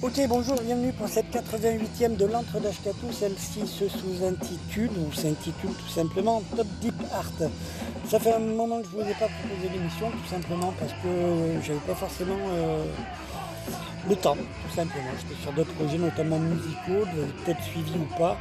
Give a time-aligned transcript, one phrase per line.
[0.00, 3.12] Ok, bonjour, bienvenue pour cette 88e de l'entre d'Ashkatou.
[3.12, 7.30] Celle-ci se sous-intitule, ou s'intitule tout simplement Top Deep Art.
[8.08, 10.92] Ça fait un moment que je ne vous ai pas proposé l'émission, tout simplement parce
[10.94, 12.84] que j'avais pas forcément euh,
[14.08, 15.10] le temps, tout simplement.
[15.18, 17.06] J'étais sur d'autres projets, notamment musicaux,
[17.44, 18.36] peut-être suivis ou pas.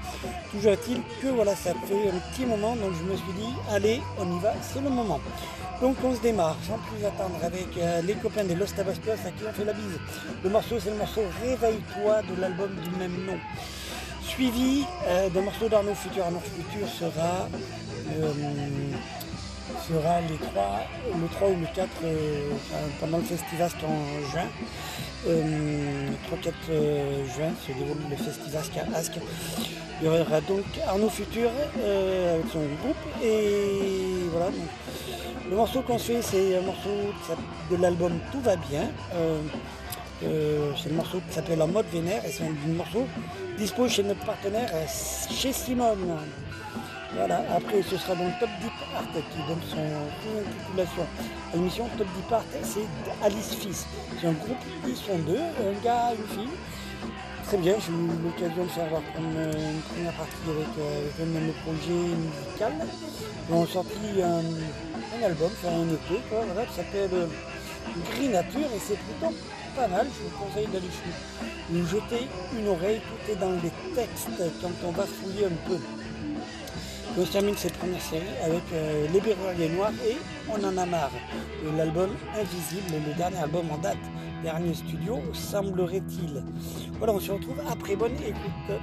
[0.52, 4.02] Toujours est-il que voilà, ça fait un petit moment, donc je me suis dit, allez,
[4.20, 5.20] on y va, c'est le moment.
[5.82, 9.32] Donc on se démarre, sans plus attendre, avec euh, les copains des Los Tabascos à
[9.32, 10.00] qui on fait la bise.
[10.44, 13.38] Le morceau, c'est le morceau Réveille-toi de l'album du même nom.
[14.24, 16.24] Suivi euh, d'un morceau d'Arnaud Futur.
[16.26, 17.48] Arnaud Futur sera,
[18.20, 18.34] euh,
[19.88, 20.80] sera les 3,
[21.22, 21.90] le 3 ou le 4
[23.00, 24.48] pendant le festival en juin.
[25.26, 26.52] 3-4
[27.36, 29.20] juin se déroule le festival à Asque.
[30.02, 34.52] Il y aura donc Arnaud Futur avec son groupe et voilà.
[35.50, 37.14] Le morceau qu'on fait, c'est un morceau
[37.72, 38.90] de l'album Tout va bien.
[39.14, 39.40] Euh,
[40.24, 43.08] euh, c'est le morceau qui s'appelle En mode vénère et c'est un morceau
[43.58, 44.86] dispo chez notre partenaire, euh,
[45.32, 46.18] chez Simone.
[47.18, 49.78] Voilà, après ce sera donc Top Deep Art qui donne son,
[50.40, 51.08] intitulation
[51.52, 51.90] à l'émission.
[51.98, 52.88] Top Deep Art, c'est
[53.26, 53.86] Alice Fils.
[54.22, 56.54] C'est un groupe, ils sont deux, un gars, une fille.
[57.48, 58.88] Très bien, j'ai eu l'occasion de faire
[59.18, 62.74] une, première partie avec, un de mes projets musical.
[63.50, 64.42] Ils ont sorti un
[65.16, 67.28] un album, c'est un EP, quoi, voilà, qui s'appelle euh,
[68.12, 69.34] Gris Nature et c'est plutôt
[69.76, 70.06] pas mal.
[70.06, 72.28] Je vous conseille d'aller jeter
[72.58, 74.30] une oreille, tout est dans les textes
[74.62, 75.78] quand on va fouiller un peu.
[77.20, 80.18] On termine cette première série avec euh, Les Berruriers Noirs et
[80.50, 81.10] On en a marre.
[81.76, 83.98] L'album Invisible, le dernier album en date,
[84.44, 86.44] dernier studio, semblerait-il.
[87.00, 88.80] Voilà, on se retrouve après bonne écoute.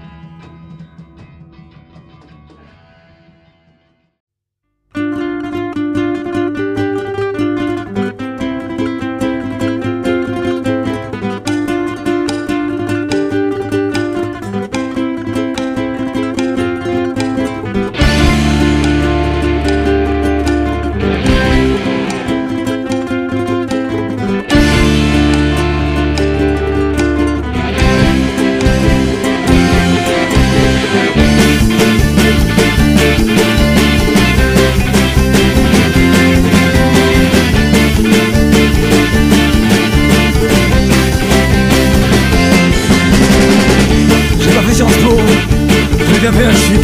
[46.24, 46.80] j'avais un chip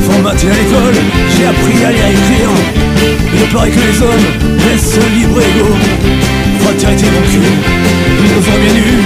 [0.00, 0.94] Formaté à l'école,
[1.36, 2.50] j'ai appris à lire et écrire.
[3.34, 4.28] Il paraît que les hommes
[4.68, 5.68] laissent libre ego.
[6.60, 7.38] Faut été mon cul,
[8.18, 8.98] ils nous bien eu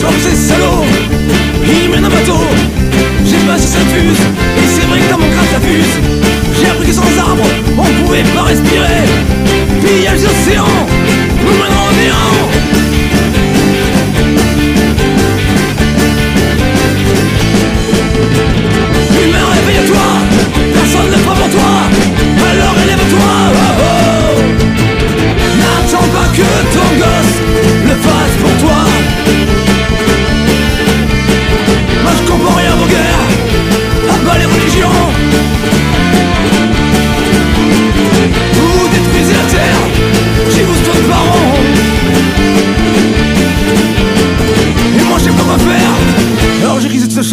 [0.00, 0.84] Comme ces salauds,
[1.64, 2.40] ils mènent un bateau.
[3.24, 4.61] J'ai pas si ça fuse
[6.58, 7.42] j'ai appris que sans arbre,
[7.78, 9.04] on pouvait pas respirer
[9.80, 10.64] Pillage océan.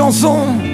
[0.09, 0.69] chanson.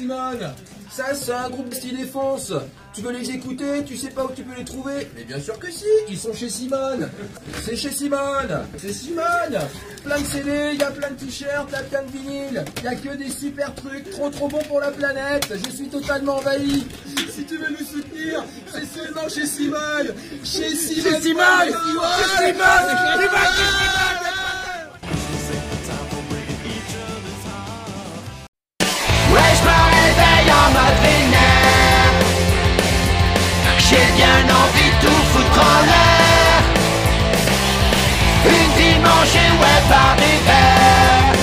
[0.00, 0.54] Simone.
[0.90, 2.54] Ça, c'est un groupe style défense.
[2.94, 5.58] Tu veux les écouter, tu sais pas où tu peux les trouver Mais bien sûr
[5.58, 7.08] que si, ils sont chez Simone.
[7.62, 8.66] C'est chez Simone.
[8.78, 9.58] C'est Simone.
[10.02, 12.64] Plein de CD, il y a plein de t-shirts, plein de vinyles.
[12.78, 15.52] Il y a que des super trucs, trop trop bons pour la planète.
[15.64, 16.86] Je suis totalement envahi.
[17.30, 18.42] Si tu veux nous soutenir,
[18.72, 20.14] c'est seulement chez Simone.
[20.42, 21.12] Chez Simone.
[21.12, 21.44] Chez Simone.
[22.38, 23.09] Chez Simone.
[39.22, 41.34] Et ouais par hiver.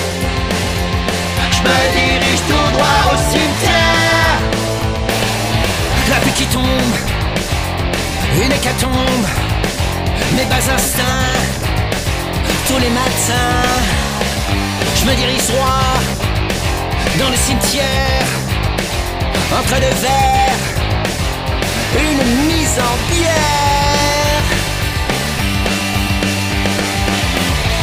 [1.52, 4.38] Je me dirige tout droit au cimetière.
[6.10, 6.96] La pluie qui tombe,
[8.44, 9.26] une hécatombe.
[10.36, 11.38] Mes bas instincts,
[12.66, 13.62] tous les matins.
[14.96, 15.94] Je me dirige droit
[17.18, 18.28] dans le cimetière,
[19.58, 20.66] entre deux verres,
[21.96, 23.87] une mise en bière.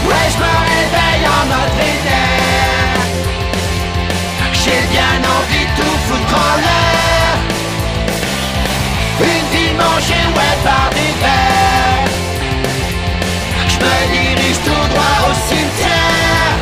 [0.07, 1.75] Ouais, je me réveille en mode.
[4.65, 7.37] J'ai bien envie de tout foutre en l'air.
[9.21, 11.93] Une dimanche et ouais par hiver.
[13.67, 16.55] Je me dirige tout droit au cimetière.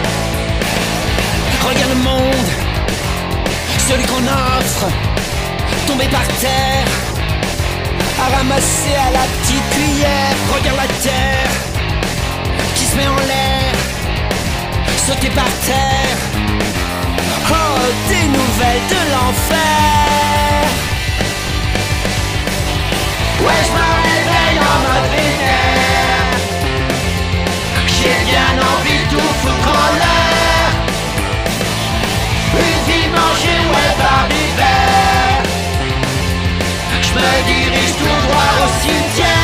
[1.66, 2.50] Regarde le monde,
[3.88, 4.88] celui qu'on offre,
[5.88, 6.88] tombé par terre,
[8.20, 10.36] à ramasser à la petite cuillère.
[10.54, 11.73] Regarde la terre
[12.96, 13.74] met en l'air,
[14.98, 16.20] sauter par terre.
[17.50, 20.64] Oh, des nouvelles de l'enfer.
[23.46, 26.32] Ouais, je me réveille en mode vénère.
[27.88, 30.24] J'ai bien envie de tout foutre en l'air.
[32.56, 35.44] Une ouais par hiver
[37.02, 39.43] Je me dirige tout droit au cimetière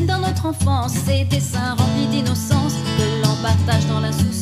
[0.00, 4.41] dans notre enfance ces dessins remplis d'innocence que l'on partage dans l'insouciance.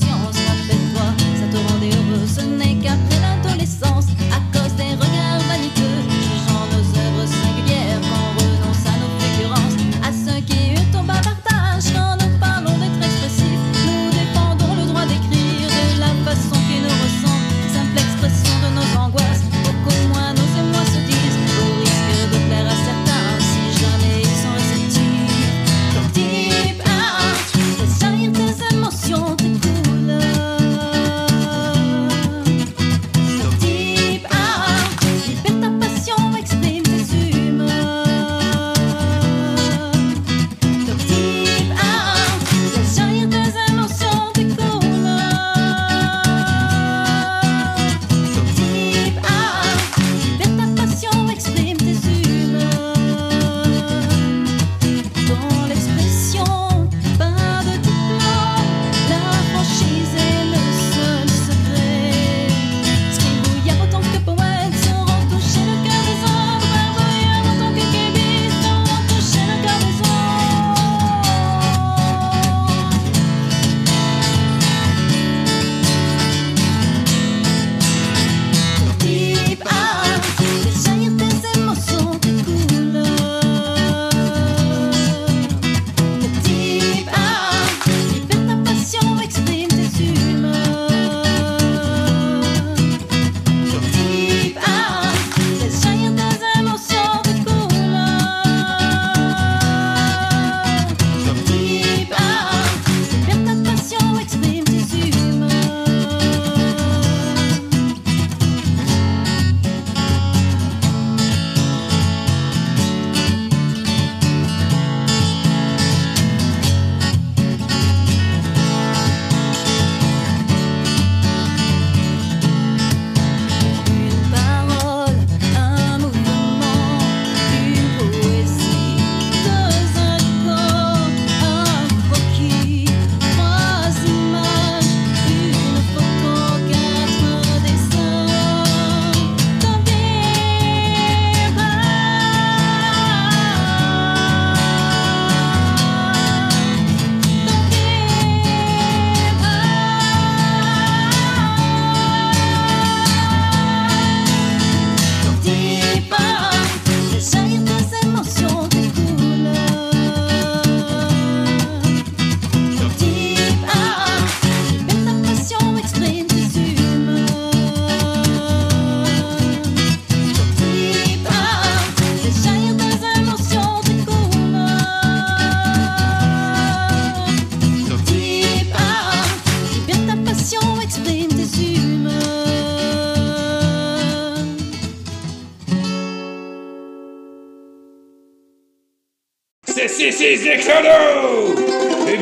[190.22, 191.54] is Exodo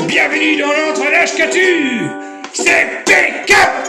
[0.06, 2.08] bienvenue dans l'entre-lâche que tu,
[2.52, 3.87] c'est Pick Up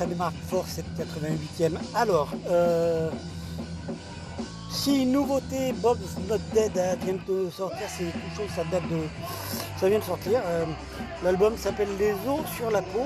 [0.00, 1.76] ça démarre fort cette 88e.
[1.94, 3.10] Alors, euh,
[4.70, 9.00] si nouveauté, Bob's Not Dead euh, vient de sortir, c'est quelque chose, ça date de.
[9.78, 10.40] Ça vient de sortir.
[10.46, 10.64] euh,
[11.22, 13.04] L'album s'appelle Les os sur la peau.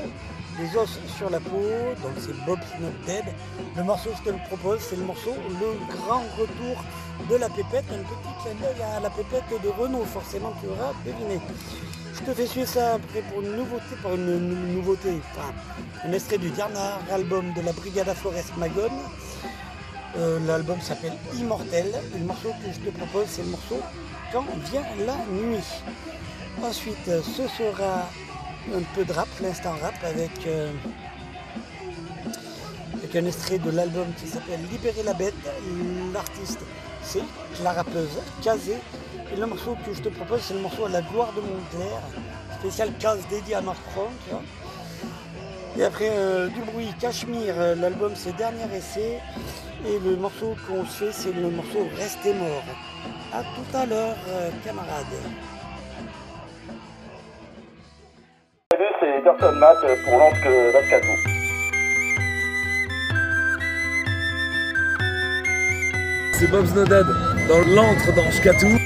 [0.61, 1.67] Les os sur la peau,
[2.01, 3.25] donc c'est Bob's Not Dead.
[3.77, 6.77] Le morceau je te propose, c'est le morceau Le Grand Retour
[7.31, 7.85] de la Pépette.
[7.91, 11.41] Un petit clin à la Pépette de Renault, forcément tu auras deviné.
[12.15, 15.53] Je te fais suivre ça après pour une nouveauté, pour une, nouveauté, enfin,
[16.05, 16.79] un extrait du dernier
[17.11, 18.93] album de la Brigada Flores Magone.
[20.17, 21.93] Euh, L'album s'appelle Immortel.
[22.17, 23.81] Le morceau que je te propose, c'est le morceau
[24.33, 25.65] Quand vient la nuit.
[26.63, 28.09] Ensuite, ce sera
[28.73, 30.71] un peu de rap, l'instant rap, avec, euh,
[32.95, 35.35] avec un extrait de l'album qui s'appelle Libérer la bête.
[36.13, 36.61] L'artiste,
[37.05, 37.23] c'est
[37.63, 38.77] la rappeuse Kazé.
[39.33, 42.01] Et le morceau que je te propose, c'est le morceau à la gloire de Montclair,
[42.59, 44.11] spécial case dédié à Mark Frank.
[45.77, 49.21] Et après, euh, du bruit, Cachemire, euh, l'album c'est Dernier Essai.
[49.87, 52.63] Et le morceau qu'on fait, c'est le morceau Restez mort.
[53.33, 55.05] A tout à l'heure, euh, camarades.
[58.73, 61.34] Salut, c'est Dirton Matt pour Lanske Lascatou.
[66.39, 67.07] C'est Bob Snowdad
[67.49, 68.84] dans l'antre dans Shkatou.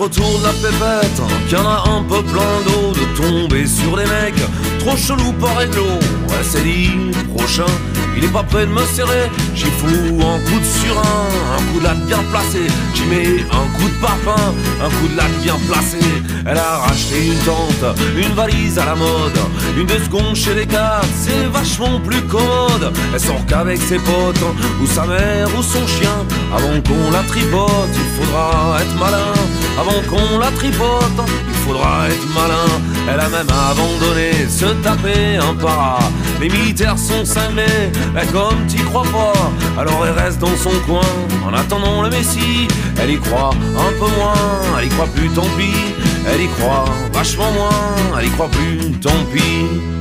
[0.00, 3.96] Retour de la pépette, qu'il y en a un peu plein d'eau de tomber sur
[3.98, 4.42] des mecs
[4.78, 5.84] trop chelous par réglo.
[6.28, 6.90] Ouais, c'est dit,
[7.36, 7.66] prochain,
[8.16, 9.30] il est pas prêt de me serrer.
[9.54, 12.62] J'y fous un coup de surin, un coup de latte bien placé.
[12.94, 15.98] J'y mets un coup de parfum, un coup de latte bien placé.
[16.46, 19.38] Elle a racheté une tente, une valise à la mode,
[19.76, 22.90] une deux secondes chez les cartes, c'est vachement plus commode.
[23.12, 24.44] Elle sort qu'avec ses potes,
[24.80, 26.24] ou sa mère ou son chien.
[26.56, 29.59] Avant qu'on la tripote, il faudra être malin.
[29.78, 32.70] Avant qu'on la tripote, il faudra être malin.
[33.08, 35.98] Elle a même abandonné, se taper un para.
[36.40, 41.00] Les militaires sont cinglés, mais comme t'y crois pas, alors elle reste dans son coin
[41.46, 42.68] en attendant le Messie.
[43.00, 44.34] Elle y croit un peu moins,
[44.78, 45.94] elle y croit plus, tant pis.
[46.26, 49.99] Elle y croit vachement moins, elle y croit plus, tant pis.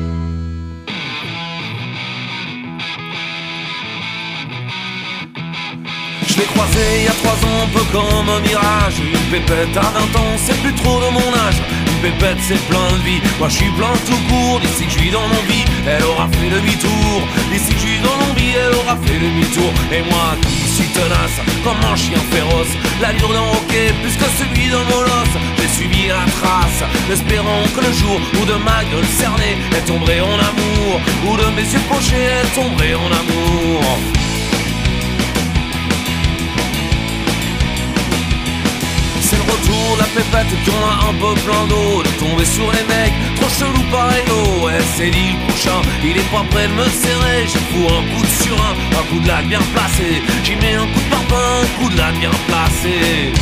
[6.47, 8.99] Croisé il y a trois ans, un peu comme un mirage.
[8.99, 11.59] Une pépette à 20 ans, c'est plus trop de mon âge.
[11.87, 13.21] Une pépette, c'est plein de vie.
[13.39, 14.59] Moi, je suis plein tout court.
[14.61, 17.19] D'ici que je suis dans l'envie, elle aura fait demi-tour.
[17.51, 19.71] D'ici que je suis dans l'envie, elle aura fait demi-tour.
[19.91, 22.73] Et moi, qui suis tenace, comme un chien féroce.
[23.01, 25.35] L'allure d'un hockey, plus que celui d'un molosse.
[25.59, 30.21] J'ai suivi la trace, espérant que le jour où de ma gueule cernée, elle tomberait
[30.21, 31.01] en amour.
[31.27, 34.28] Ou de mes yeux pochés, elle tomberait en amour.
[39.51, 43.17] Retour de la pépette qui a un peu plein d'eau De tomber sur les mecs,
[43.37, 46.87] trop chelou pareil oh Ouais c'est dit le prochain, il est pas prêt de me
[47.03, 50.21] serrer J'y fous un coup de surin, un coup de latte bien placé.
[50.43, 53.33] J'y mets un coup de parpaing, un coup de latte bien placé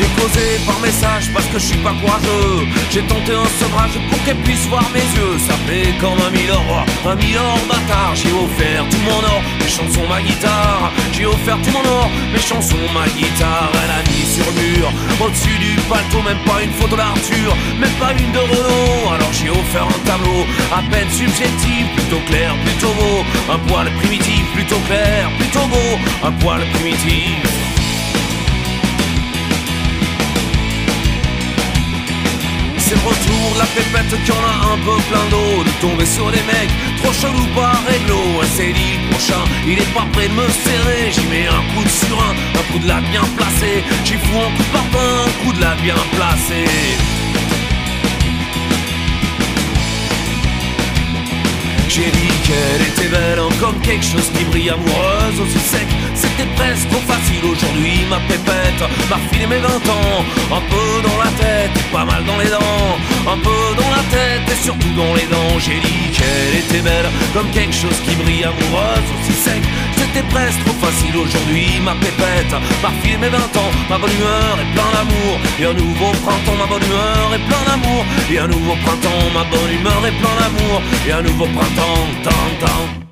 [0.00, 2.64] J'ai causé par message parce que je suis pas courageux.
[2.90, 5.36] J'ai tenté un sevrage pour qu'elle puisse voir mes yeux.
[5.46, 8.14] Ça fait comme un Milord, un Milord bâtard.
[8.14, 10.90] J'ai offert tout mon or, mes chansons, ma guitare.
[11.12, 13.68] J'ai offert tout mon or, mes chansons, ma guitare.
[13.76, 14.88] Elle a mis sur le mur,
[15.20, 19.12] au-dessus du paletot Même pas une photo d'Arthur, même pas une de Renault.
[19.12, 23.20] Alors j'ai offert un tableau, à peine subjectif Plutôt clair, plutôt beau.
[23.52, 25.92] Un poil primitif, plutôt clair, plutôt beau.
[26.24, 27.69] Un poil primitif
[32.90, 36.28] C'est le retour la pépette qui en a un peu plein d'eau De tomber sur
[36.32, 38.18] des mecs trop chelous par réglo.
[38.56, 41.12] C'est dit prochain, il est pas prêt de me serrer.
[41.12, 44.50] J'y mets un coup de surin, un coup de latte bien placé J'y fous un
[44.56, 46.66] coup de parpaing, un coup de latte bien placé
[51.90, 55.88] J'ai dit qu'elle était belle, comme quelque chose qui brille amoureuse, aussi sec.
[56.14, 60.24] C'était presque trop facile aujourd'hui, ma pépette m'a filé mes 20 ans.
[60.54, 62.94] Un peu dans la tête, pas mal dans les dents.
[63.26, 65.58] Un peu dans la tête et surtout dans les dents.
[65.58, 69.62] J'ai dit qu'elle était belle, comme quelque chose qui brille amoureuse, aussi sec.
[70.12, 72.50] C'était presque trop facile aujourd'hui, ma pépette
[72.82, 73.70] m'a filé mes 20 ans.
[73.88, 75.38] Ma bonne humeur est plein d'amour.
[75.60, 78.04] Et un nouveau printemps, ma bonne humeur est plein d'amour.
[78.28, 80.82] Et un nouveau printemps, ma bonne humeur est plein d'amour.
[81.06, 83.09] Et un nouveau printemps, tant, tant.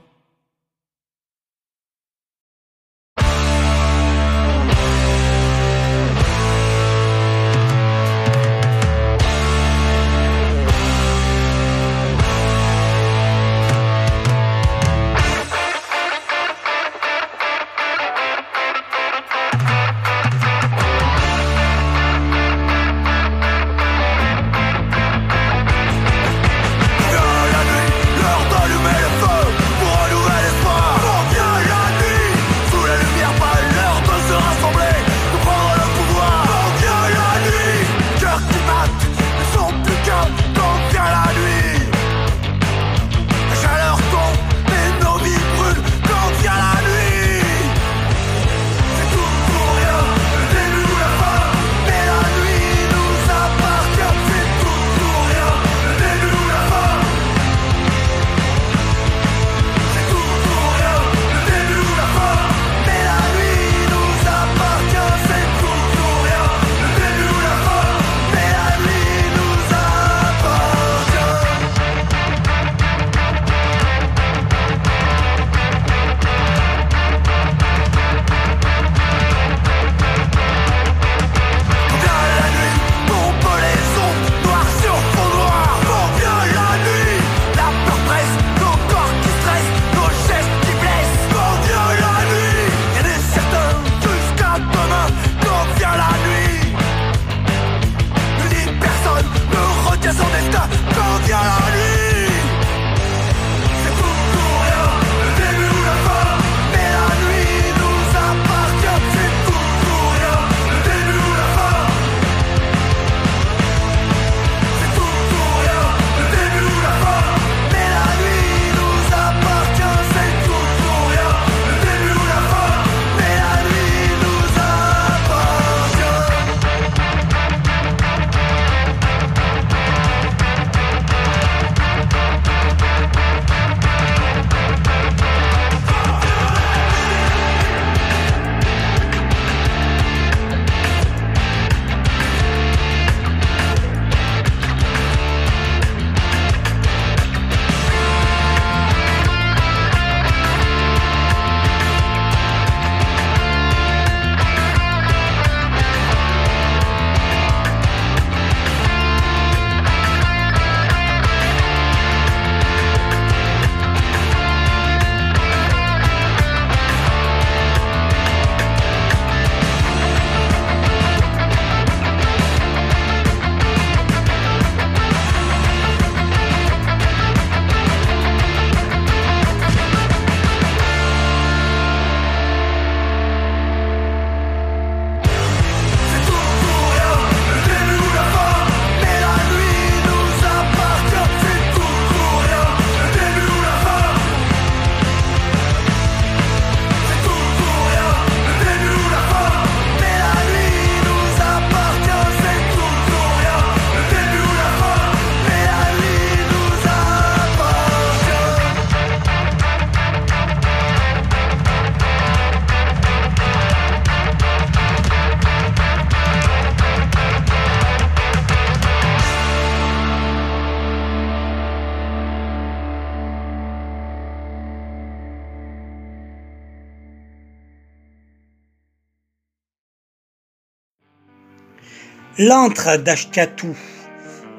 [232.41, 233.75] L'antre d'Ashkatou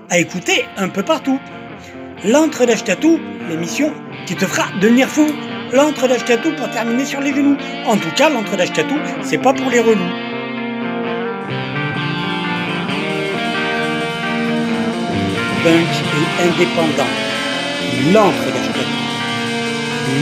[0.10, 1.40] à écouter un peu partout.
[2.26, 3.94] L'antre d'Ashkatou, l'émission
[4.26, 5.26] qui te fera devenir fou.
[5.72, 7.56] L'antre d'Ashkatou pour terminer sur les genoux.
[7.86, 9.96] En tout cas, l'antre d'Ashkatou, c'est pas pour les relous.
[15.64, 17.14] Punk et indépendant.
[18.12, 19.00] L'antre d'Ashkatou.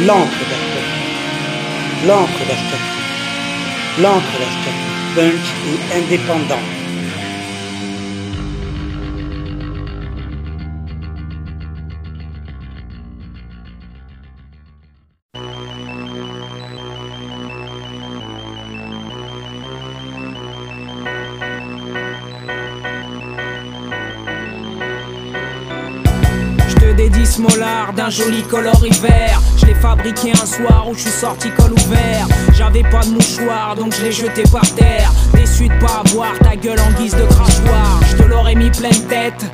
[0.05, 2.05] L'antre d'Ashkatou.
[2.05, 4.01] L'antre d'Ashkatou.
[4.03, 4.85] L'antre d'Ashkatou.
[5.15, 6.76] Punk et indépendant.
[27.97, 29.41] D'un joli coloris vert.
[29.57, 32.27] Je l'ai fabriqué un soir où je suis sorti col ouvert.
[32.53, 35.11] J'avais pas de mouchoir donc je l'ai jeté par terre.
[35.33, 37.99] Déçu de pas avoir ta gueule en guise de crachoir.
[38.09, 39.45] Je te l'aurais mis pleine tête.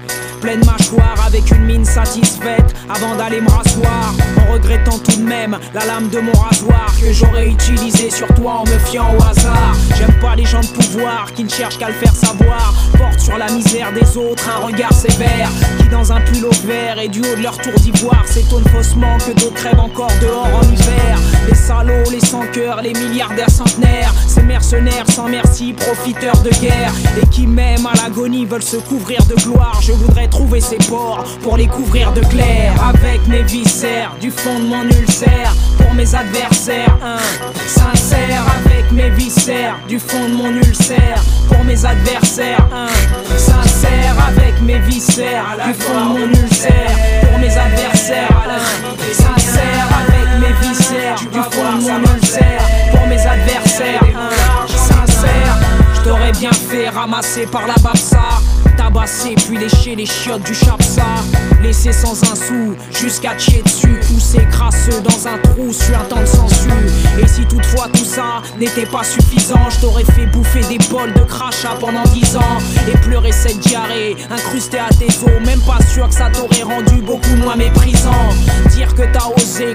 [0.43, 5.58] Pleine mâchoire avec une mine satisfaite avant d'aller me rasseoir en regrettant tout de même
[5.73, 9.73] la lame de mon rasoir que j'aurais utilisé sur toi en me fiant au hasard.
[9.97, 12.73] J'aime pas les gens de pouvoir qui ne cherchent qu'à le faire savoir.
[12.97, 16.99] Portent sur la misère des autres un regard sévère qui dans un pull au vert
[16.99, 20.63] et du haut de leur tour d'ivoire s'étonnent faussement que d'autres crèvent encore dehors en
[20.63, 21.19] hiver.
[21.47, 26.91] Les salauds, les sans cœurs, les milliardaires centenaires, ces mercenaires sans merci, profiteurs de guerre
[27.21, 29.79] et qui même à l'agonie veulent se couvrir de gloire.
[29.82, 34.58] Je voudrais trouver ces ports pour les couvrir de clair avec mes viscères du fond
[34.58, 36.98] de mon ulcère pour mes adversaires.
[37.04, 37.19] Un
[37.67, 42.67] sincère avec mes viscères du fond de mon ulcère pour mes adversaires.
[42.74, 48.43] Un sincère avec mes viscères du fond de mon ulcère pour mes adversaires.
[48.50, 54.02] Un sincère avec mes viscères du fond de mon ulcère pour mes adversaires.
[54.02, 54.52] Sincère,
[56.13, 58.21] je t'aurais bien fait ramasser par la babsa
[58.78, 61.06] tabasser puis lécher les chiottes du chapsa
[61.62, 66.19] Laisser sans un sou jusqu'à chier dessus Pousser crasseux dans un trou sur un temps
[66.19, 66.73] de censure.
[67.21, 71.21] Et si toutefois tout ça n'était pas suffisant Je t'aurais fait bouffer des bols de
[71.21, 76.08] crachat pendant dix ans Et pleurer cette diarrhée incrustée à tes os Même pas sûr
[76.10, 78.30] que ça t'aurait rendu beaucoup moins méprisant.
[78.69, 79.28] Dire que t'as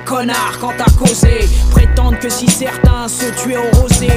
[0.05, 4.09] connard quand t'as causé Prétendre que si certains se tuaient au rosé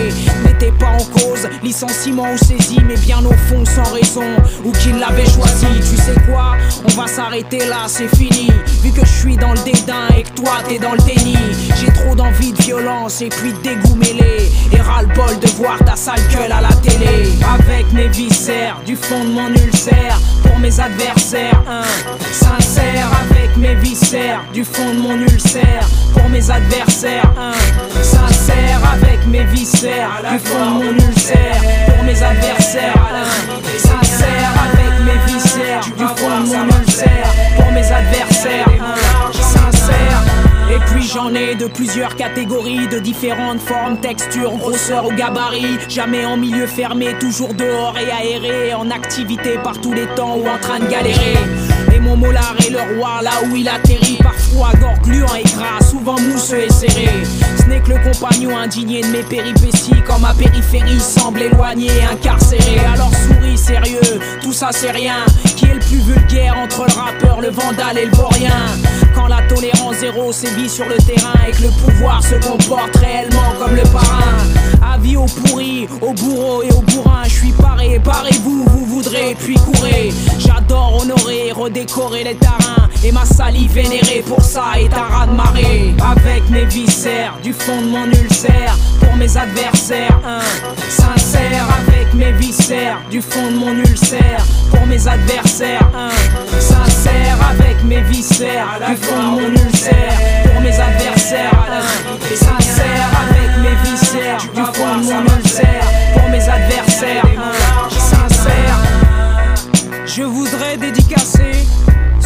[0.45, 4.23] N'était pas en cause licenciement ou saisie Mais bien au fond sans raison
[4.63, 5.65] ou qu'il l'avait choisi.
[5.79, 6.55] Tu sais quoi?
[6.85, 8.49] On va s'arrêter là, c'est fini.
[8.81, 11.37] Vu que je suis dans le dédain et que toi t'es dans le déni.
[11.79, 14.51] J'ai trop d'envie de violence et puis de dégoût mêlé.
[14.71, 17.29] Et ras-le-bol de voir ta sale gueule à la télé.
[17.59, 20.19] Avec mes viscères, du fond de mon ulcère.
[20.43, 21.83] Pour mes adversaires, un
[22.33, 23.09] sincère.
[23.29, 25.50] Avec mes viscères, du fond de mon ulcère.
[26.13, 27.33] Pour mes adversaires,
[28.01, 28.79] sincère.
[28.93, 31.61] Avec mes viscères, du fond mon ulcère.
[31.87, 38.67] Pour mes adversaires, un sincère avec mes viscères du fond mon ulcère pour mes adversaires
[39.33, 40.23] sincère
[40.73, 45.77] et puis j'en ai de plusieurs catégories, de différentes formes, textures, grosseur ou gabarit.
[45.89, 50.47] Jamais en milieu fermé, toujours dehors et aéré, en activité par tous les temps ou
[50.47, 51.35] en train de galérer.
[52.11, 56.19] Mon molar est le roi là où il atterrit, parfois gorge gluant et gras, souvent
[56.19, 57.07] mousseux et serré.
[57.57, 62.81] Ce n'est que le compagnon indigné de mes péripéties, quand ma périphérie semble éloignée, incarcérée.
[62.93, 65.23] Alors souris sérieux, tout ça c'est rien.
[65.55, 68.59] Qui est le plus vulgaire entre le rappeur, le vandale et le vaurien?
[69.15, 73.53] Quand la tolérance zéro sévit sur le terrain et que le pouvoir se comporte réellement
[73.57, 74.35] comme le parrain.
[75.01, 79.55] Avis au pourri, au bourreau et au bourrin, je suis paré, parez-vous, vous voudrez, puis
[79.55, 80.11] courez.
[80.37, 85.31] J'adore honorer, redécorer les terrains et ma salive vénérée pour ça est un raz de
[85.31, 85.95] marée.
[86.05, 91.65] Avec mes viscères, du fond de mon ulcère, pour mes adversaires, un sincère.
[91.79, 97.37] Avec mes viscères, du fond de mon ulcère, pour mes adversaires, un sincère.
[97.49, 102.60] Avec mes viscères, du fond de mon ulcère, pour mes adversaires, un sincère.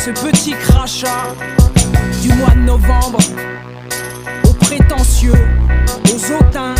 [0.05, 1.33] Ce petit crachat
[2.21, 3.17] du mois de novembre
[4.47, 5.33] aux prétentieux,
[6.13, 6.75] aux hautains,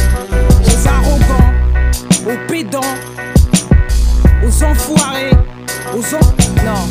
[0.61, 1.53] aux arrogants,
[2.27, 2.81] aux pédants,
[4.45, 5.31] aux enfoirés,
[5.95, 6.19] aux en...
[6.63, 6.88] Non,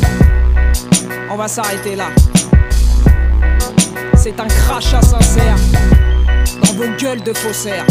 [1.31, 2.09] on va s'arrêter là.
[4.17, 5.55] C'est un crachat sincère
[6.63, 7.85] dans vos gueules de faussaires.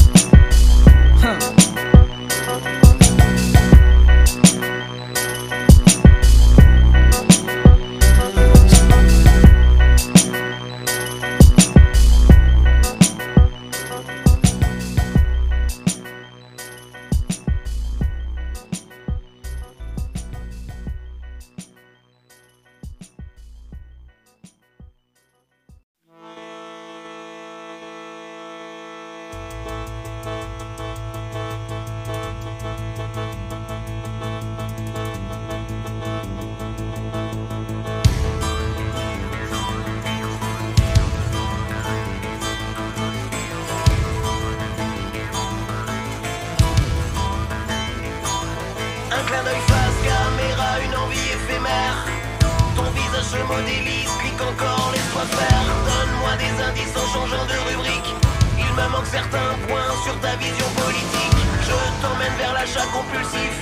[53.45, 55.65] Se modélise, clique encore, laisse-moi faire.
[55.89, 58.11] Donne-moi des indices en changeant de rubrique.
[58.59, 61.39] Il me manque certains points sur ta vision politique.
[61.63, 63.55] Je t'emmène vers l'achat compulsif.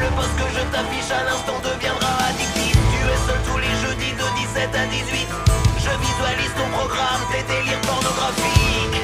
[0.00, 2.72] Le poste que je t'affiche à l'instant deviendra addictif.
[2.72, 5.28] Tu es seul tous les jeudis de 17 à 18
[5.78, 9.03] Je visualise ton programme, tes délires pornographiques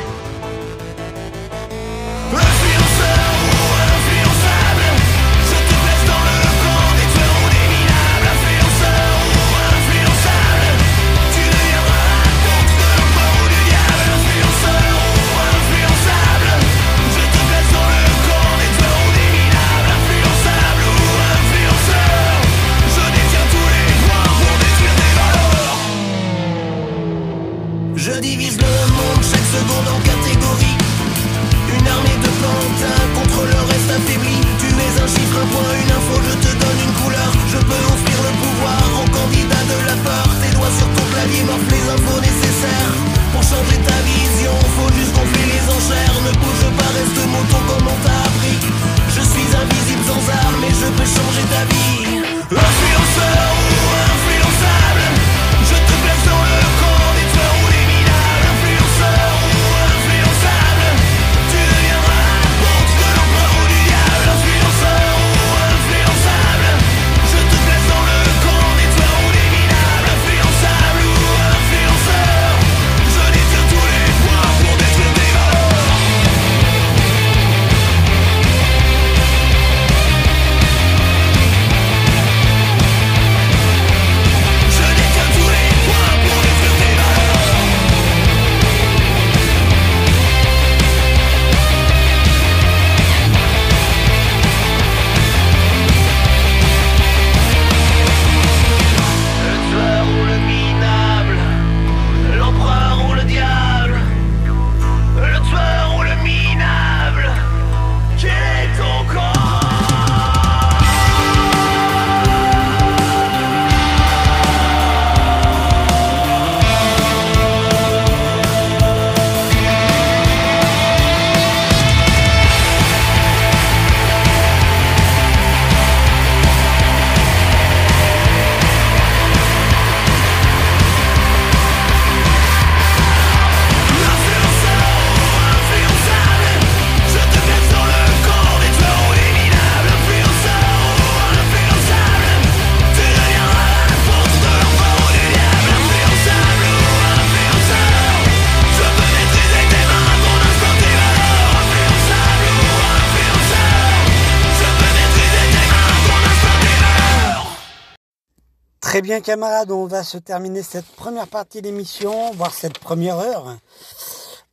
[159.01, 163.57] Très bien camarades, on va se terminer cette première partie d'émission, voire cette première heure,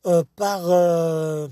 [0.06, 1.48] euh, par, euh,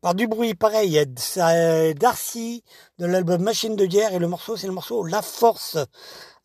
[0.00, 1.04] par du bruit pareil.
[1.18, 2.64] Ça, Darcy
[2.98, 5.76] de l'album Machine de guerre et le morceau c'est le morceau La Force.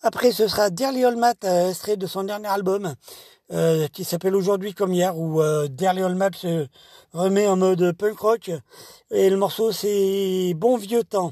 [0.02, 0.70] Après ce sera
[1.16, 2.94] Matt, euh, extrait de son dernier album
[3.54, 6.68] euh, qui s'appelle Aujourd'hui comme hier où euh, Dearly All Matt se
[7.14, 8.52] remet en mode punk rock
[9.12, 11.32] et le morceau c'est Bon vieux temps.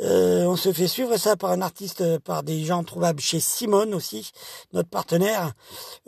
[0.00, 3.38] Euh, on se fait suivre ça par un artiste, euh, par des gens trouvables chez
[3.38, 4.32] Simone aussi,
[4.72, 5.52] notre partenaire.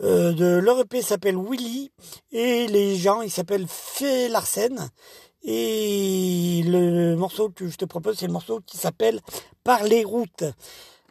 [0.01, 1.91] Euh, de leur EP s'appelle Willy
[2.31, 4.89] et les gens ils s'appellent Fé Larsen.
[5.43, 9.21] Et le morceau que je te propose c'est le morceau qui s'appelle
[9.63, 10.43] Par les routes.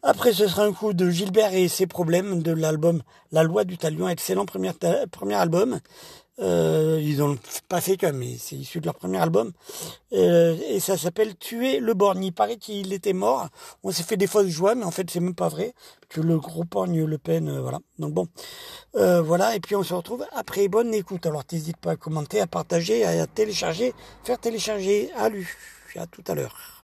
[0.02, 3.02] Après ce sera un coup de Gilbert et ses problèmes de l'album
[3.32, 4.72] La loi du talion, excellent premier,
[5.34, 5.80] album.
[6.38, 9.52] Euh, ils ont pas fait que, mais c'est issu de leur premier album.
[10.12, 12.24] Euh, et ça s'appelle Tuer le borgne.
[12.24, 13.48] Il paraît qu'il était mort.
[13.82, 15.74] On s'est fait des fausses joies, mais en fait c'est même pas vrai.
[16.08, 17.78] Que le gros porgne Le Pen, euh, voilà.
[17.98, 18.28] Donc bon,
[18.94, 19.56] voilà.
[19.56, 20.68] Et puis on se retrouve après.
[20.68, 21.26] Bonne écoute.
[21.26, 25.10] Alors n'hésite pas à commenter, à partager, à télécharger, faire télécharger.
[25.16, 25.56] À lu.
[25.96, 26.75] À tout à l'heure.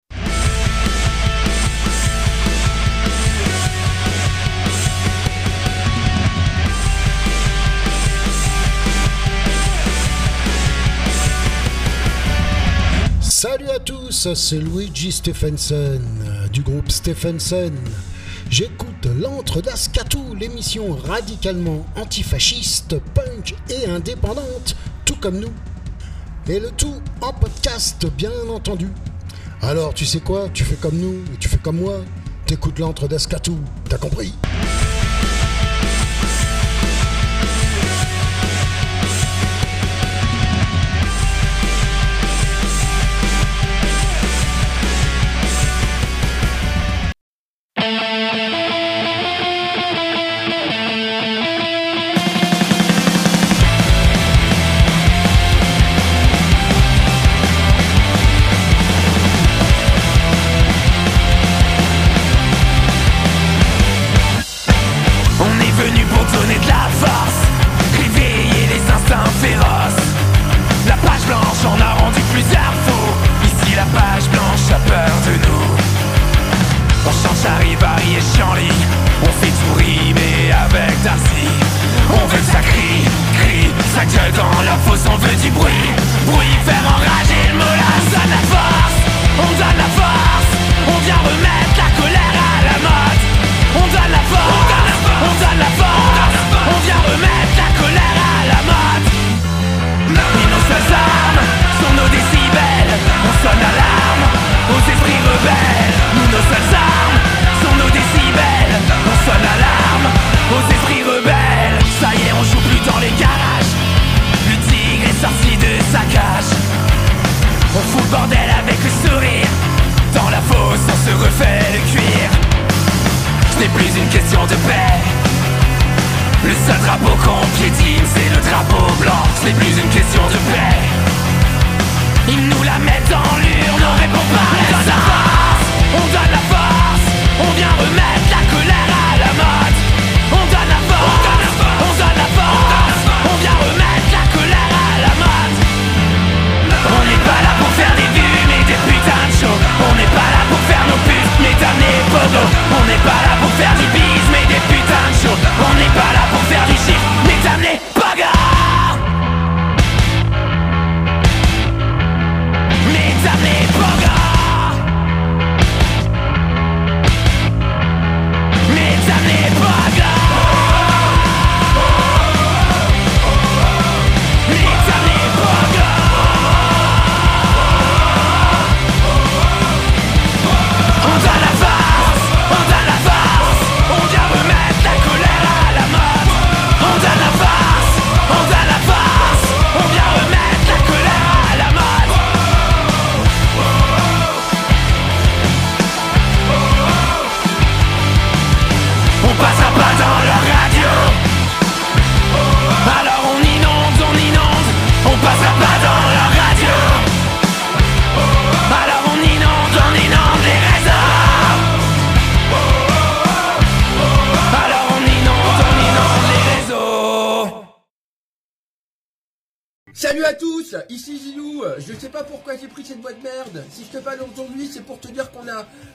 [13.43, 17.72] Salut à tous, c'est Luigi Stephenson euh, du groupe Stephenson.
[18.49, 25.53] J'écoute l'antre d'Ascatou, l'émission radicalement antifasciste, punk et indépendante, tout comme nous.
[26.47, 28.86] Et le tout en podcast, bien entendu.
[29.61, 30.49] Alors, tu sais quoi?
[30.55, 31.97] Tu fais comme nous, tu fais comme moi.
[32.47, 34.34] T'écoutes l'antre d'Ascatou, t'as compris?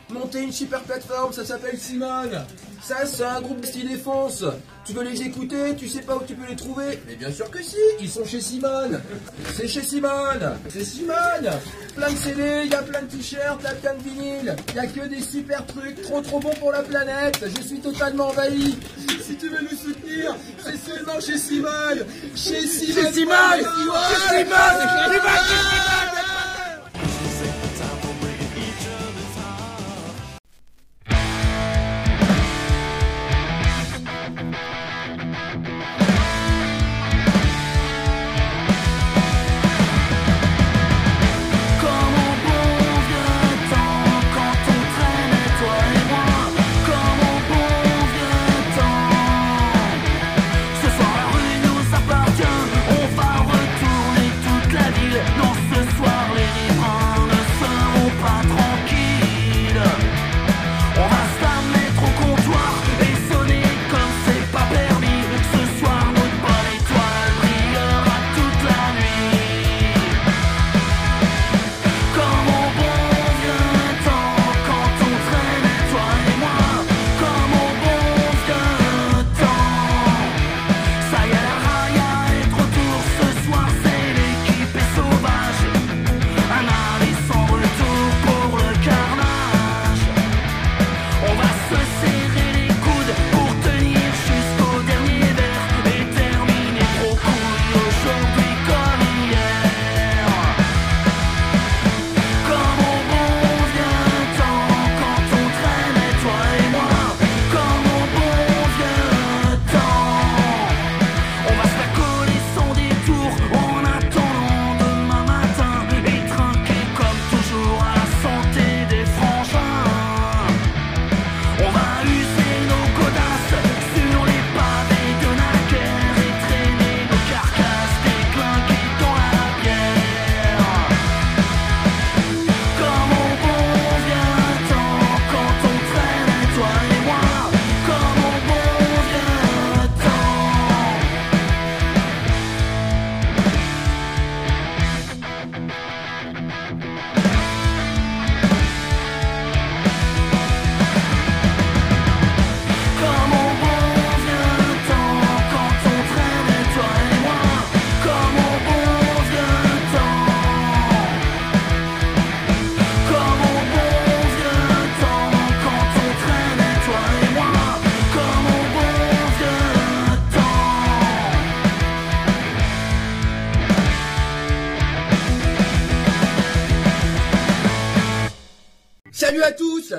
[0.09, 2.45] monter une super plateforme, ça s'appelle Simone.
[2.82, 4.45] Ça, c'est un groupe qui défense.
[4.86, 7.49] Tu veux les écouter, tu sais pas où tu peux les trouver Mais bien sûr
[7.51, 9.01] que si, ils sont chez Simone.
[9.53, 10.57] C'est chez Simone.
[10.69, 11.49] C'est Simone.
[11.95, 14.55] Plein de CD, il y a plein de t-shirts, il y a plein de vinyles.
[14.69, 17.43] Il y a que des super trucs, trop trop bons pour la planète.
[17.57, 18.78] Je suis totalement envahi.
[19.21, 22.05] Si tu veux nous soutenir, c'est seulement chez Simone.
[22.34, 23.03] Chez Simone.
[23.03, 23.36] Chez Simone.
[23.51, 24.07] Chez Simone.
[24.07, 24.78] Chez Simone.
[25.11, 26.16] Chez Simone.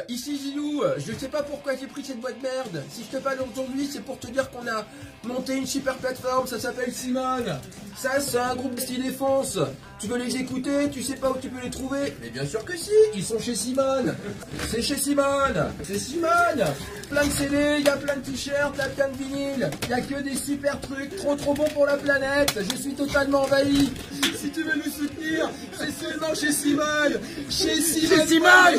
[0.08, 2.82] ici Zilou, je sais pas pourquoi j'ai pris cette boîte merde.
[2.90, 4.84] Si je te parle aujourd'hui, c'est pour te dire qu'on a
[5.24, 7.58] monté une super plateforme, ça s'appelle Simone.
[7.96, 9.58] Ça, c'est un groupe de style défense.
[9.98, 12.64] Tu veux les écouter, tu sais pas où tu peux les trouver Mais bien sûr
[12.64, 14.14] que si, ils sont chez Simone.
[14.68, 16.64] C'est chez Simone, c'est Simone.
[17.10, 19.70] Plein de CD, il y a plein de t-shirts, plein de vinyles.
[19.84, 22.56] Il y a que des super trucs, trop trop bons pour la planète.
[22.70, 23.90] Je suis totalement envahi.
[24.40, 27.18] Si tu veux nous soutenir, c'est seulement chez Simone.
[27.50, 28.00] Chez Simone.
[28.00, 28.78] Chez Chez Simone.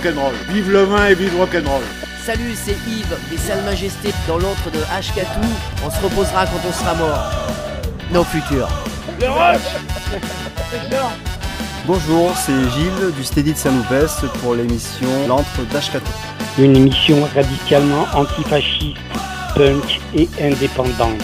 [0.00, 0.34] rock'n'roll.
[0.48, 1.82] Vive le vin et vive rock'n'roll.
[2.24, 5.40] Salut, c'est Yves des Salles Majestés dans l'antre de Ashkatou.
[5.84, 7.30] On se reposera quand on sera mort.
[8.12, 8.68] Nos futurs.
[11.86, 16.10] Bonjour, c'est Gilles du Steady de Saint-Loupès pour l'émission L'antre d'Ashkatou.
[16.58, 18.96] Une émission radicalement antifasciste,
[19.54, 21.22] punk et indépendante.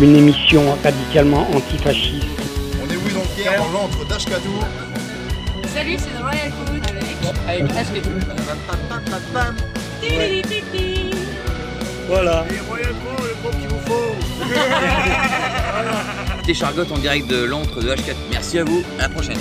[0.00, 2.26] Une émission radicalement antifasciste.
[2.82, 4.60] On est oui donc hier dans l'antre d'Ashkatou.
[5.74, 6.77] Salut, c'est The Royal
[7.48, 8.10] Avec, Ashkatou.
[12.08, 12.44] Voilà.
[16.46, 18.14] Des chargottes en direct de l'antre de H4.
[18.30, 19.36] Merci à vous, à la prochaine.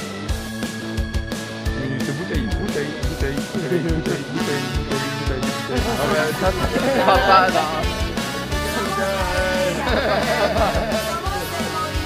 [1.82, 4.58] Minute bouteille, bouteille, bouteille, bouteille, bouteille, bouteille, bouteille,
[5.30, 5.82] bouteille.
[5.88, 6.48] Ah ouais, ça,
[7.02, 7.64] On va pas, là.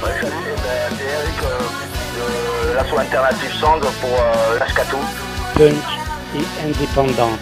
[0.04, 0.54] Ouais, salut,
[0.98, 5.00] c'est Eric euh, de l'asso Alternative Song pour euh, l'Ashkatou.
[5.62, 5.76] Punk
[6.34, 7.40] et indépendante.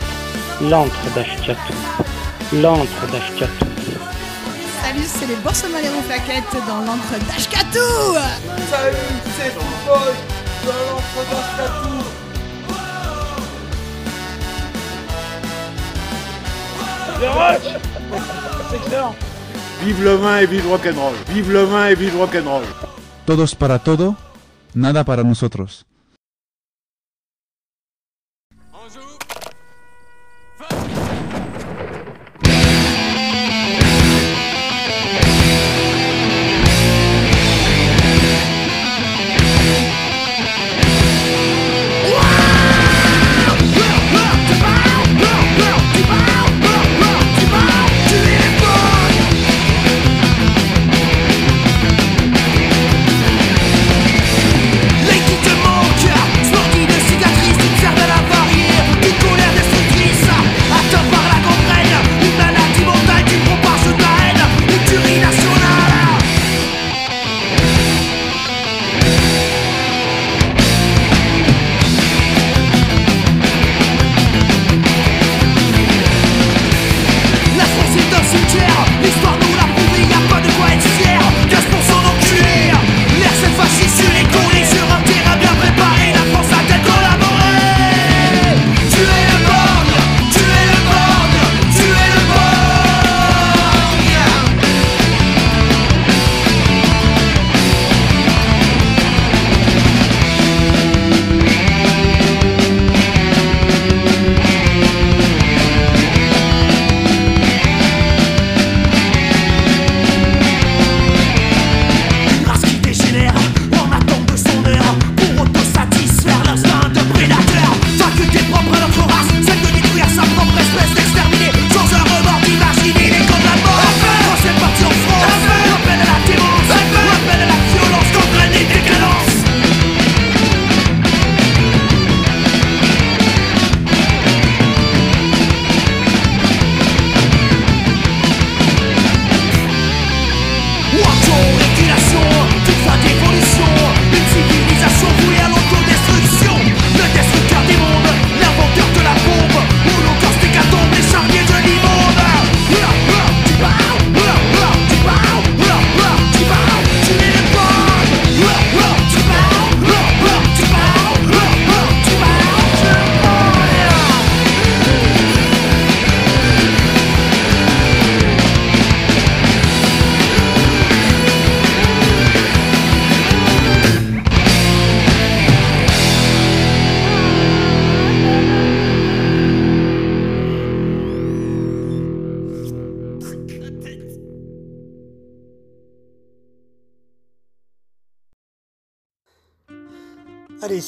[0.59, 1.73] L'antre d'Ashkatou.
[2.61, 3.65] L'antre d'Ashkatou.
[4.83, 7.79] Salut, c'est les Boursemaleros Plaquettes dans l'antre d'Ashkatou
[8.69, 8.97] Salut,
[9.37, 10.13] c'est Football
[10.65, 11.95] dans l'entre d'Ashkatou.
[19.81, 21.15] Vive le vin et vive rock'n'roll.
[21.29, 22.63] Vive le vin et vive rock'n'roll.
[23.25, 24.17] Todos para todo,
[24.73, 25.85] nada para nosotros.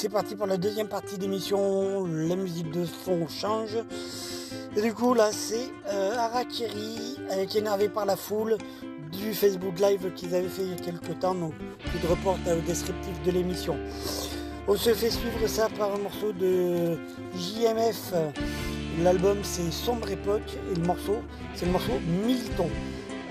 [0.02, 2.08] C'est parti pour la deuxième partie d'émission.
[2.08, 3.78] La musique de fond change.
[4.76, 8.58] Et du coup, là, c'est euh, Harakiri, euh, qui est énervé par la foule
[9.12, 11.36] du Facebook Live qu'ils avaient fait il y a quelques temps.
[11.36, 11.54] Donc,
[11.86, 13.78] plus de report au descriptif de l'émission.
[14.68, 16.97] On se fait suivre ça par un morceau de
[17.38, 18.14] JMF.
[19.04, 20.58] L'album, c'est Sombre Époque.
[20.72, 21.18] Et le morceau,
[21.54, 22.72] c'est le morceau Militon.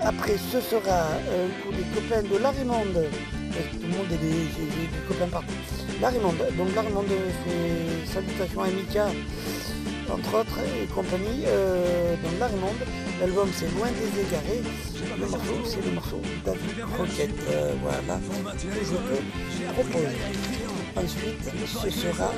[0.02, 2.96] Après, ce sera euh, pour les copains de La Rémonde.
[2.96, 3.10] Euh,
[3.72, 5.89] Tout le monde est des copains partout.
[6.00, 6.42] Larimonde.
[6.56, 9.08] Donc Larimonde euh, Salutations à Mika,
[10.10, 11.44] entre autres, et compagnie.
[11.46, 12.80] Euh, donc Larimonde,
[13.20, 14.62] l'album c'est Loin des égarés.
[15.18, 17.30] Le morceau, c'est le morceau David Roquette.
[17.50, 18.94] Euh, voilà, que je
[19.58, 20.12] te propose.
[20.96, 22.32] Ensuite, ce sera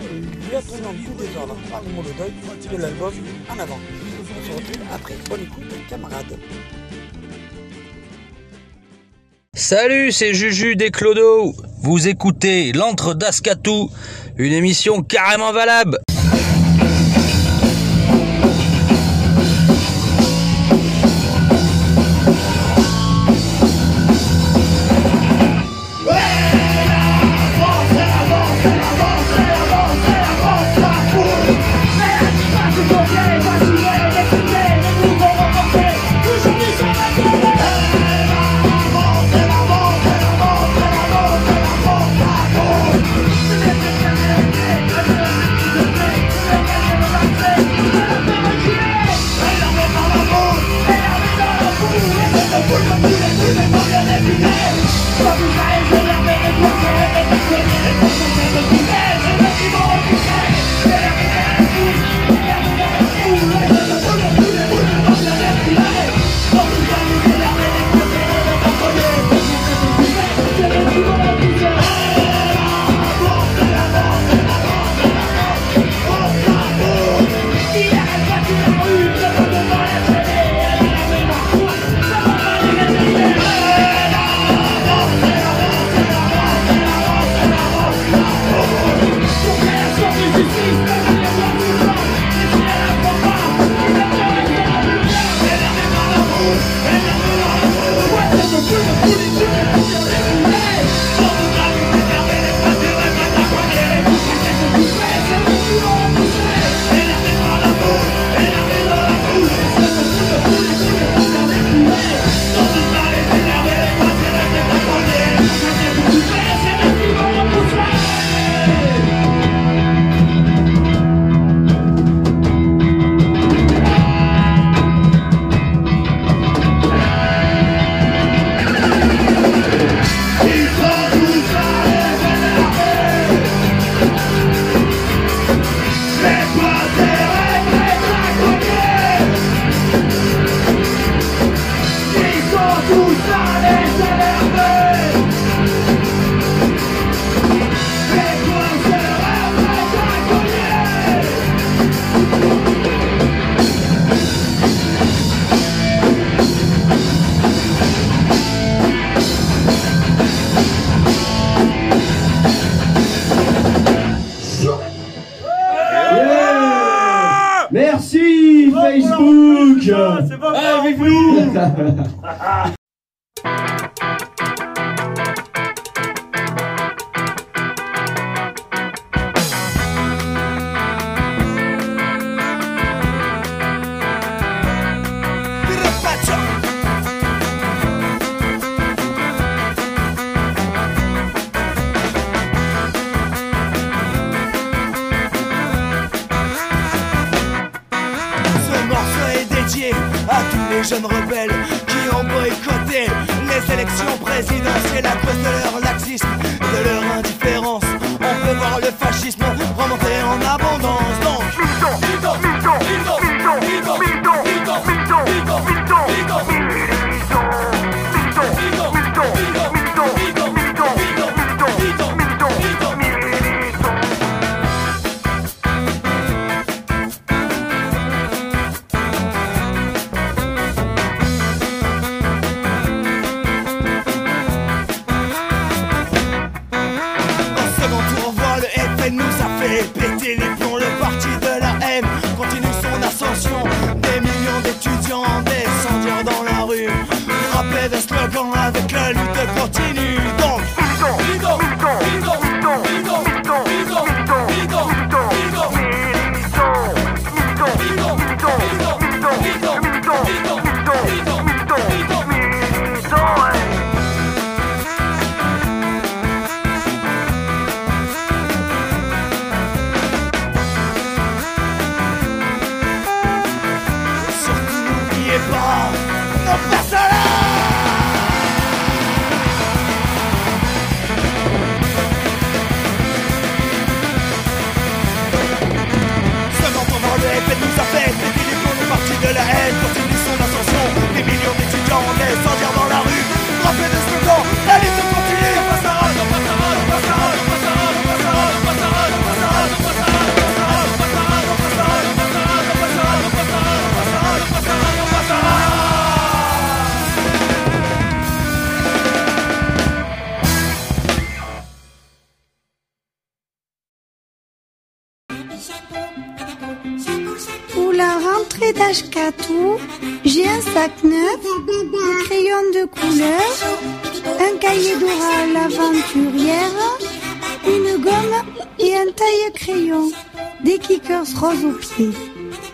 [0.51, 2.33] lieutenant tout désordre par le mot de deuil
[2.71, 3.13] de l'album
[3.49, 3.79] En avant.
[3.79, 5.15] On se retrouve après.
[5.29, 6.37] Bonne écoute, camarades.
[9.55, 11.55] Salut, c'est Juju des Clodos.
[11.83, 13.91] Vous écoutez l'Entre d'Ascatou,
[14.39, 15.99] une émission carrément valable.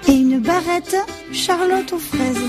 [0.09, 0.96] Et une barrette
[1.32, 2.47] Charlotte aux fraises.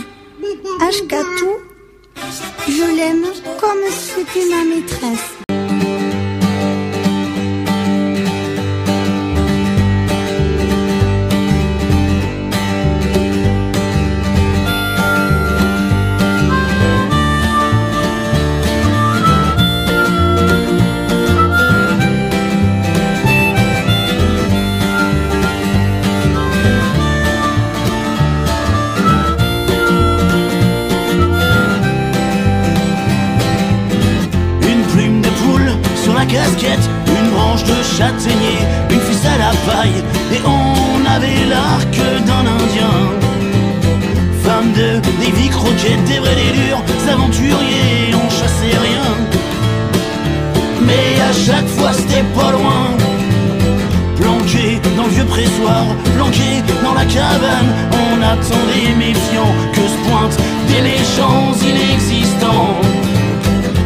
[55.40, 55.86] Pressoir,
[56.16, 60.38] planqué dans la cabane, on attendait méfiant que se pointent
[60.68, 62.76] des méchants inexistants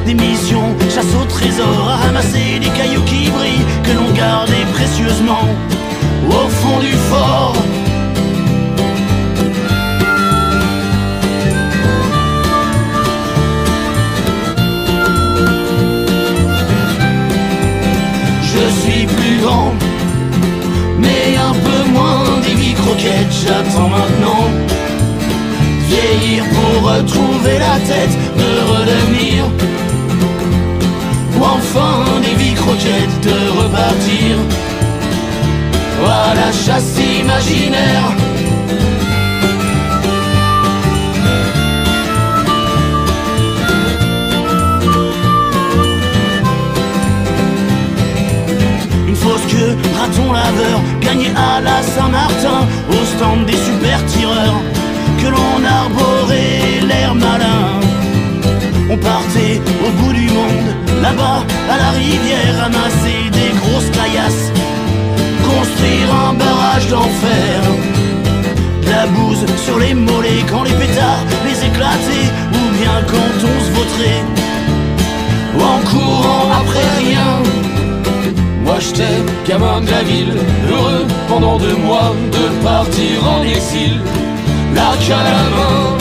[0.06, 5.47] des missions, chasse au trésor, à ramasser des cailloux qui brillent, que l'on gardait précieusement
[6.28, 7.56] au fond du fort.
[23.04, 24.49] Croquettes, j'attends maintenant.
[25.88, 29.45] Vieillir pour retrouver la tête, de redevenir
[31.38, 34.38] ou enfin des vies croquettes de repartir.
[35.99, 38.12] Voilà chasse imaginaire.
[49.08, 52.68] Une fausse queue, raton laveur, gagné à la Saint-Martin,
[53.45, 54.61] des super tireurs,
[55.19, 57.80] que l'on arborait l'air malin.
[58.89, 60.69] On partait au bout du monde,
[61.01, 61.43] là-bas
[61.74, 64.51] à la rivière, ramasser des grosses caillasses,
[65.41, 67.59] construire un barrage d'enfer.
[68.86, 73.57] De La bouse sur les mollets quand les pétards les éclataient, ou bien quand on
[73.65, 74.24] se vautrait,
[75.55, 77.62] ou en courant après rien.
[78.86, 80.34] J'étais gamin de la ville,
[80.69, 84.01] heureux pendant deux mois de partir en exil,
[84.75, 85.97] à la main.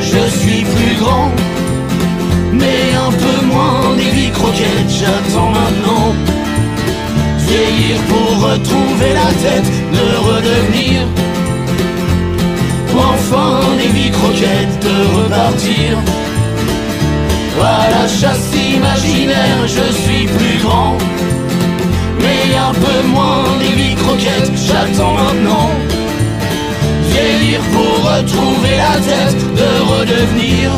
[0.00, 1.30] Je suis plus grand,
[2.52, 6.12] mais un peu moins des vies croquettes, j'attends maintenant.
[7.38, 11.06] Vieillir pour retrouver la tête, de redevenir.
[13.12, 15.98] Enfin des vies croquettes, de repartir.
[17.62, 20.98] À la chasse imaginaire, je suis plus grand,
[22.18, 25.70] mais un peu moins des vies croquettes, j'attends maintenant.
[27.10, 30.70] Vieillir pour retrouver la tête, de redevenir.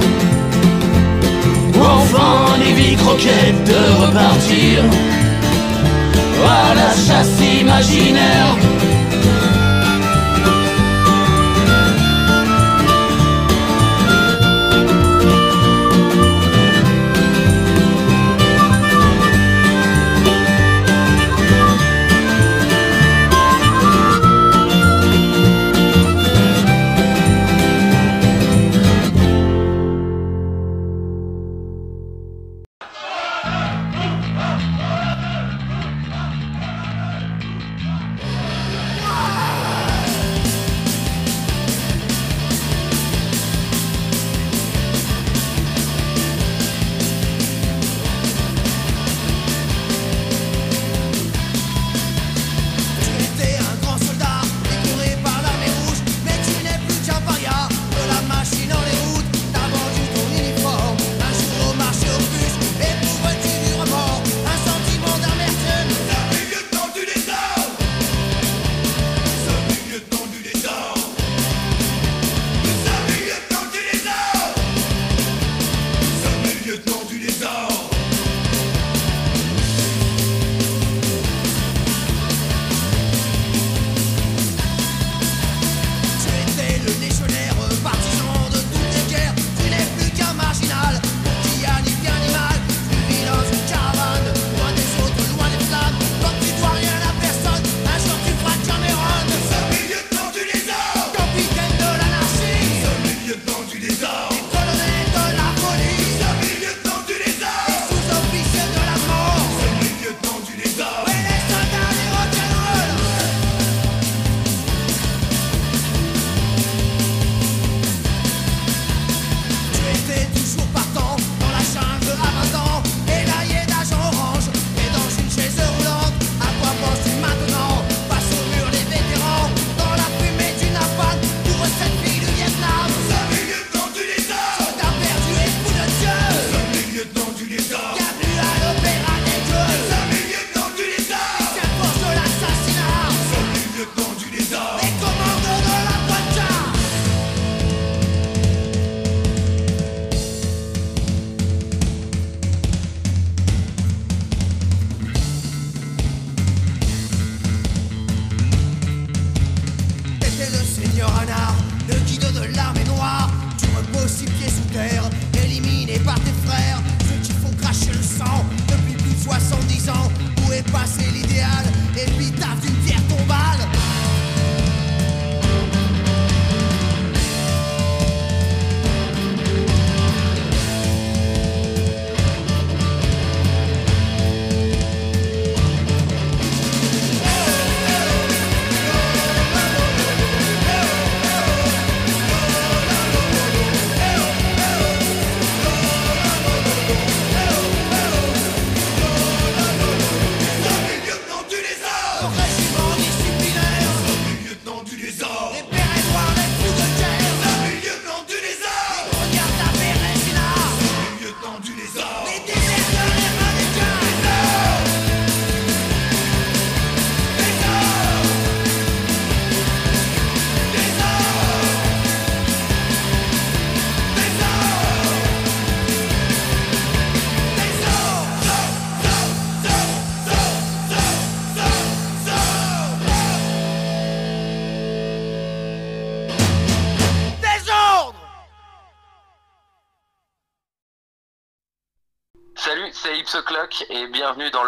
[1.81, 4.85] Enfin des vies croquettes, de repartir.
[6.45, 8.76] À la chasse imaginaire.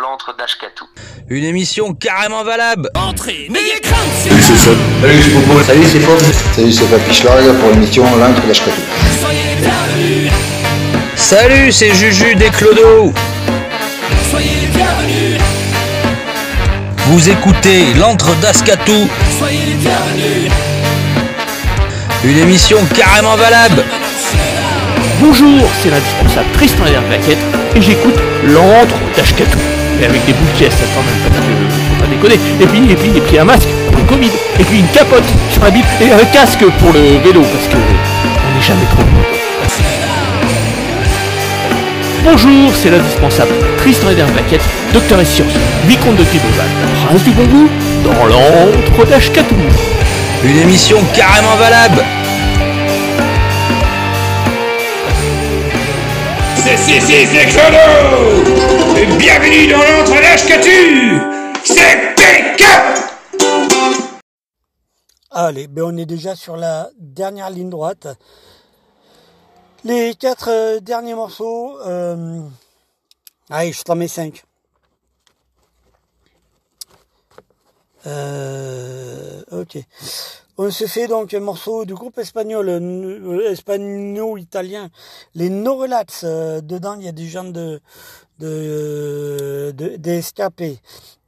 [0.00, 0.84] L'antre d'Ashkatu.
[1.28, 2.90] Une émission carrément valable.
[2.94, 4.78] Entrez, n'ayez crainte, Salut, c'est Seb.
[5.00, 5.62] Salut, c'est Popo.
[5.62, 6.32] Salut, c'est Fauve.
[6.54, 8.70] Salut, c'est Schlag pour l'émission L'Ancre d'Ashkatu.
[9.20, 10.32] soyez les bienvenus.
[11.16, 13.12] Salut, c'est Juju des Clodo.
[14.30, 15.40] Soyez les bienvenus.
[17.08, 20.52] Vous écoutez l'antre d'Ascatou, Soyez les bienvenus.
[22.24, 23.82] une émission carrément valable.
[25.20, 27.38] Bonjour, c'est l'indispensable Tristan et Plaquette
[27.74, 29.58] et j'écoute l'antre d'Ashkatu.
[29.98, 32.38] Mais avec des bouts de pièces, attends même pas, faut pas déconner.
[32.60, 34.30] Et puis, et puis, et puis un masque pour le Covid.
[34.60, 37.76] Et puis une capote sur la bite et un casque pour le vélo parce que
[37.76, 39.02] on n'est jamais trop.
[42.24, 44.62] Bonjour, c'est l'indispensable Tristan et Plaquette,
[44.92, 45.54] docteur et sciences,
[45.86, 46.66] vicomte de Gribeval,
[47.06, 47.68] prince du bon goût,
[48.04, 49.54] dans l'antre d'Ashkatu.
[50.44, 52.04] Une émission carrément valable.
[56.76, 57.78] C'est c'est Clodo
[58.98, 61.18] Et Bienvenue dans l'entre d'Ashkatu
[61.64, 63.08] C'est Pick-up
[65.30, 68.08] Allez, ben on est déjà sur la dernière ligne droite.
[69.84, 71.78] Les quatre euh, derniers morceaux.
[71.86, 72.42] Euh...
[73.48, 74.44] Allez, je t'en mets cinq.
[78.06, 79.78] Euh, ok.
[80.60, 84.90] On se fait donc un morceau du groupe espagnol, euh, espagnol-italien,
[85.36, 86.22] les No Relax.
[86.24, 87.80] Euh, dedans, il y a des gens de,
[88.40, 90.80] de, de, d'escapés.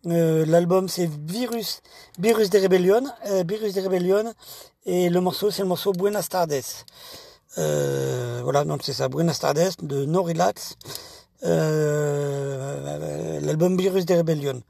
[0.07, 1.81] Euh, l'album c'est Virus,
[2.19, 4.35] Virus de Rebellion, euh, Virus de Rebellion,
[4.85, 6.65] et le morceau c'est le morceau Buenas Tardes.
[7.59, 10.75] Euh, voilà, donc c'est ça, Buenas Tardes de No Relax.
[11.45, 14.61] Euh, l'album Virus de Rebellion.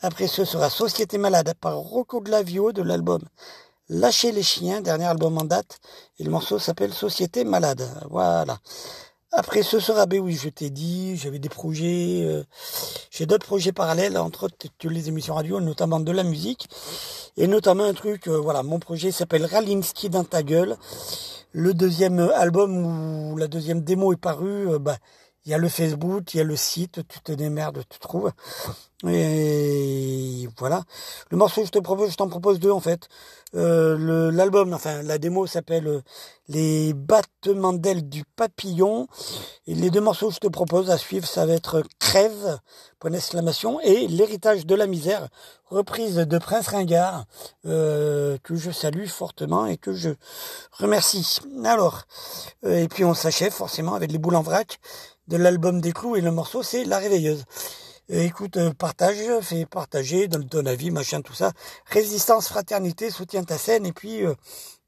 [0.00, 3.20] Après ce sera Société Malade par Rocco Glavio de l'album
[3.90, 5.78] Lâcher les chiens, dernier album en date,
[6.18, 7.88] et le morceau s'appelle Société Malade.
[8.10, 8.58] Voilà.
[9.32, 12.44] Après ce sera, ben oui, je t'ai dit, j'avais des projets, euh,
[13.10, 16.68] j'ai d'autres projets parallèles, entre autres les émissions radio, notamment de la musique,
[17.38, 20.76] et notamment un truc, euh, voilà, mon projet s'appelle Ralinski dans ta gueule.
[21.52, 24.98] Le deuxième album où la deuxième démo est parue, euh, bah,
[25.48, 28.30] il y a le Facebook, il y a le site, tu te démerdes, tu trouves.
[29.06, 30.84] Et voilà.
[31.30, 33.08] Le morceau, je te propose, je t'en propose deux en fait.
[33.54, 36.02] Euh, L'album, enfin la démo s'appelle euh,
[36.48, 39.08] Les battements d'ailes du papillon.
[39.66, 42.58] Et les deux morceaux que je te propose à suivre, ça va être Crève,
[42.98, 45.28] point d'exclamation, et L'héritage de la misère,
[45.70, 47.24] reprise de Prince Ringard,
[47.64, 50.10] euh, que je salue fortement et que je
[50.72, 51.38] remercie.
[51.64, 52.02] Alors,
[52.66, 54.78] euh, et puis on s'achève forcément avec les boules en vrac
[55.28, 57.44] de l'album des clous et le morceau c'est La Réveilleuse.
[58.10, 61.52] Euh, écoute, euh, partage, fais partager, donne ton avis, machin, tout ça.
[61.86, 64.34] Résistance, fraternité, soutiens ta scène et puis euh,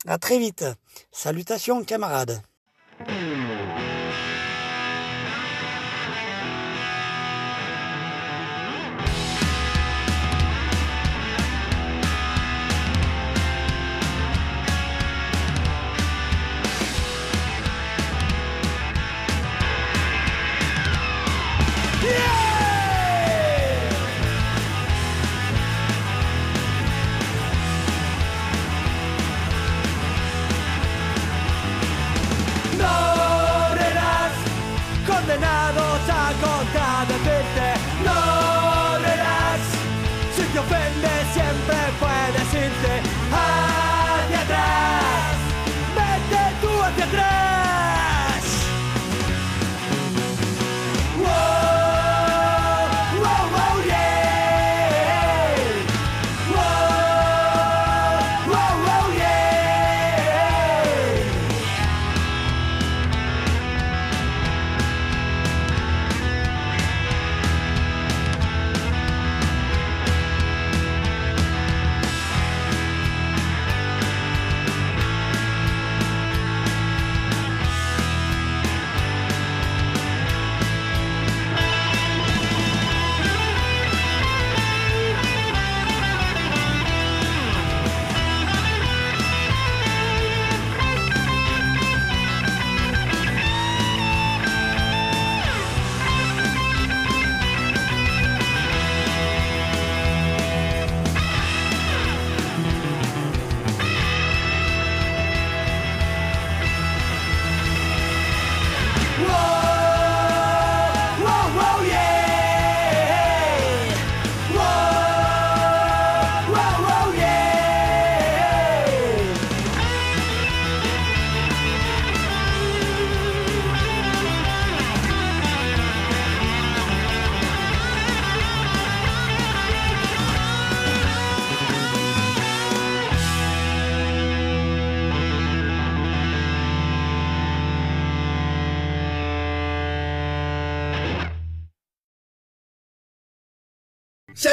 [0.07, 0.65] à très vite.
[1.13, 2.41] Salutations camarades.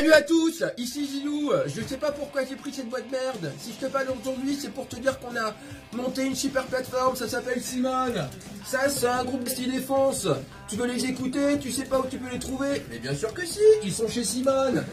[0.07, 1.51] Salut à tous, ici Gilou.
[1.65, 3.51] Je sais pas pourquoi j'ai pris cette boîte merde.
[3.59, 5.53] Si je te parle aujourd'hui, c'est pour te dire qu'on a
[5.91, 8.29] monté une super plateforme, ça s'appelle Simone.
[8.65, 10.25] Ça, c'est un groupe de défense.
[10.68, 13.34] Tu veux les écouter, tu sais pas où tu peux les trouver Mais bien sûr
[13.34, 14.84] que si, ils sont chez Simone.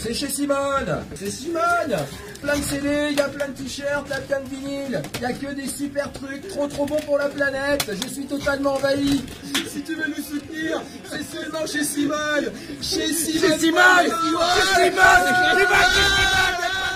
[0.00, 1.04] C'est chez Simone.
[1.14, 1.96] C'est Simone.
[2.42, 5.02] Plein de CD, il y a plein de t-shirts, il y a plein de vinyles.
[5.16, 7.88] Il y a que des super trucs, trop trop bons pour la planète.
[8.02, 9.22] Je suis totalement envahi.
[9.72, 12.50] Si tu veux nous soutenir, c'est seulement chez Simone.
[12.82, 13.50] Chez Simone.
[13.50, 13.84] Chez Simone.
[14.00, 14.10] Chez
[14.74, 14.74] Simone.
[14.74, 16.89] Chez Simone.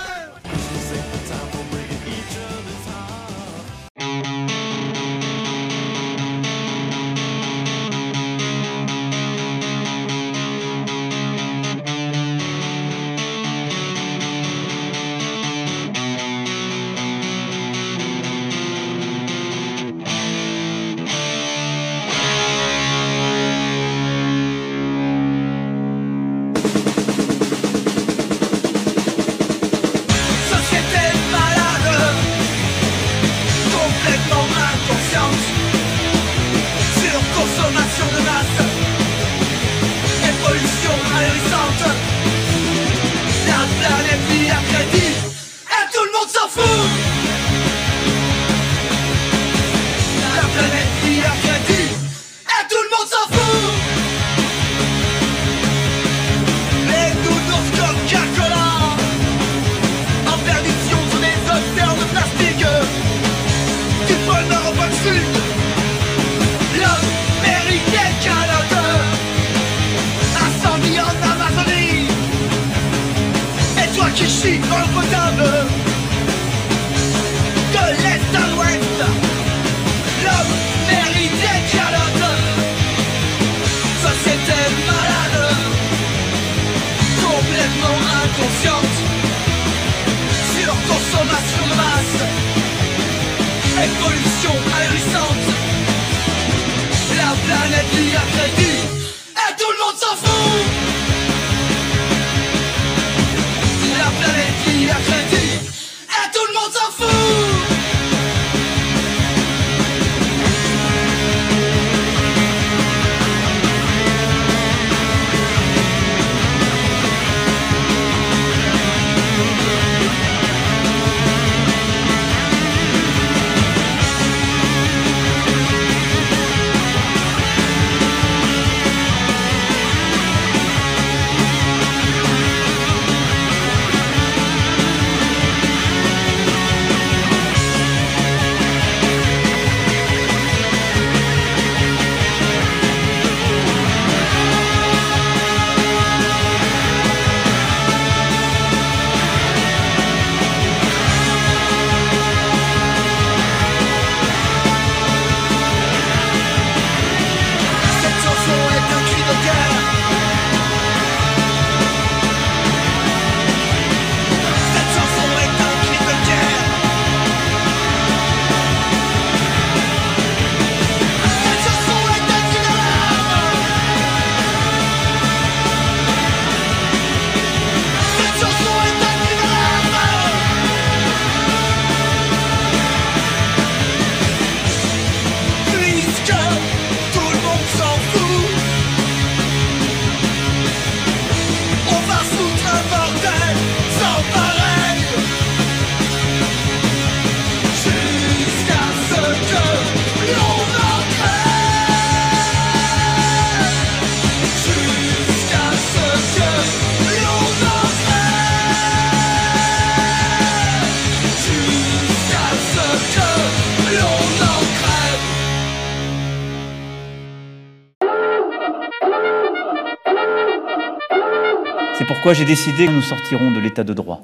[222.25, 224.23] Pourquoi j'ai décidé que nous sortirons de l'état de droit.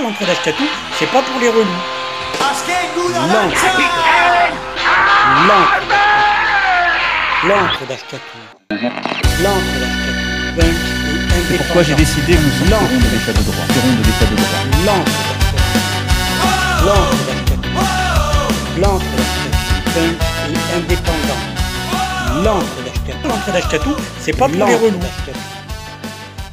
[0.00, 0.62] L'entrée d'Ashkatou,
[0.96, 1.66] c'est pas pour les relous.
[3.32, 3.66] L'encre.
[5.48, 5.80] L'encre.
[7.48, 8.38] L'encre d'Ashkatou.
[9.42, 9.74] L'encre
[11.48, 13.64] C'est pourquoi j'ai décidé que nous sortirons de l'état de droit.
[13.66, 14.62] Sortirons de l'état de droit.
[16.86, 17.70] L'encre d'Ashkatou.
[18.80, 19.18] L'encre
[19.98, 20.14] et
[20.76, 21.42] indépendant.
[24.20, 25.00] C'est pas pour les relous.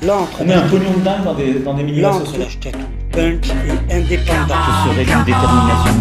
[0.01, 2.39] L'encre On met un pognon de dingue dans des, dans des milieux L'encre sociaux.
[2.43, 2.77] d'Ashkatou.
[3.11, 3.47] Punk
[3.89, 4.55] et indépendant.
[4.85, 5.95] Ce serait d'une détermination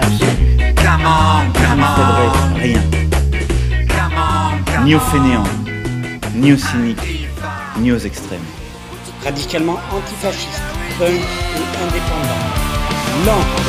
[0.00, 0.48] absolue.
[1.54, 2.28] Je ne céderai
[2.62, 2.82] rien.
[4.84, 5.44] Ni aux fainéants,
[6.34, 7.28] ni aux cyniques,
[7.78, 8.40] ni aux extrêmes.
[9.22, 10.62] radicalement antifasciste,
[10.98, 12.42] punk et indépendant.
[13.26, 13.62] L'antre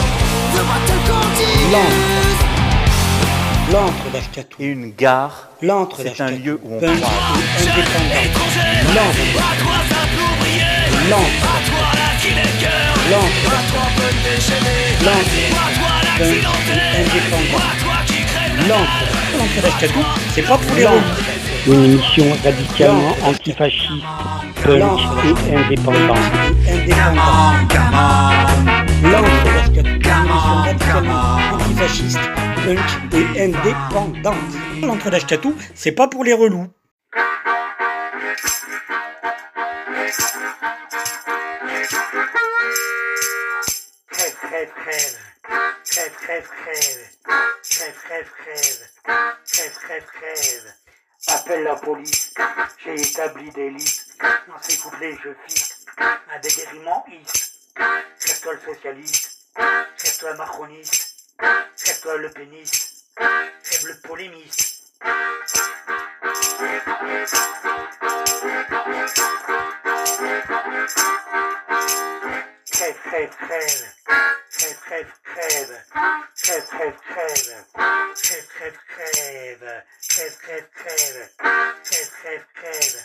[1.72, 2.39] L'antre
[3.72, 4.56] L'antre d'Ashkatou.
[4.60, 7.04] Et une gare, L'antre c'est un lieu où on et indépendant.
[8.96, 9.20] L'antre
[11.10, 11.44] L'antre
[13.12, 13.44] L'antre
[15.06, 15.30] L'antre
[16.98, 17.64] indépendant.
[18.68, 19.00] L'antre
[19.38, 20.88] L'antre d'Ashkatou, c'est pas pour les.
[21.68, 23.92] Une émission radicalement antifasciste,
[24.64, 26.16] punk et indépendant.
[26.68, 27.54] Indépendant.
[29.04, 32.20] L'antre d'Ashkatou, une émission radicalement antifasciste,
[32.68, 32.78] et.
[34.86, 36.68] L'antre d'Ashkatou, c'est pas pour les relous.
[44.10, 45.18] Crève, crève, crève.
[45.86, 47.10] Crève, crève, crève.
[47.70, 48.82] Crève, crève, crève.
[49.46, 50.74] Crève, crève, crève.
[51.28, 52.34] Appelle la police.
[52.84, 54.18] J'ai établi des listes.
[54.48, 55.86] Dans ces couplets, je fixe.
[55.98, 57.52] Un dégaiement is.
[58.20, 59.32] Crève-toi le socialiste.
[59.56, 61.09] Crève-toi le macroniste.
[61.40, 63.06] Crève-toi le pénis.
[63.16, 64.94] Crève le polémiste.
[72.72, 73.94] Crève, crève, crève.
[74.52, 75.84] Crève, crève, crève.
[76.36, 77.66] Crève, crève, crève.
[78.16, 79.84] Crève, crève, crève.
[80.10, 81.30] Crève, crève, crève.
[81.84, 83.00] Crève, crève, crève.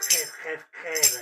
[0.00, 1.20] Crève, crève, crève.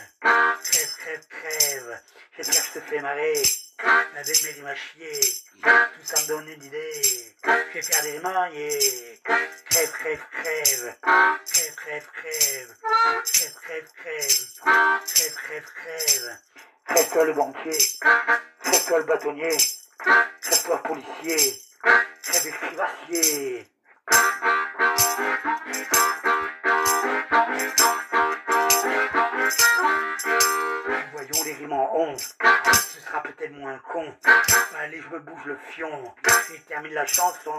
[0.62, 2.00] Crève, crève, crève.
[2.36, 3.42] J'espère que je te fais marrer.
[3.82, 5.20] La belle m'a chier.
[5.62, 7.34] Tout ça me donne une idée.
[7.44, 9.20] Je vais faire des maniers.
[9.24, 10.96] Crève, crève, crève.
[11.02, 12.76] Crève, crève, crève.
[13.24, 14.46] Crève, crève, crève.
[15.06, 16.38] Crève, crève, crève.
[16.86, 17.78] Crève-toi le banquier.
[18.62, 19.56] Crève-toi le bâtonnier.
[20.40, 21.62] Crève-toi le policier.
[22.22, 23.68] Crève le crivassier.
[31.12, 32.16] Voyons les rimes en on.
[32.16, 34.04] Ce sera peut-être moins con.
[34.78, 36.14] Allez, je me bouge le fion.
[36.54, 37.52] Et termine la chanson.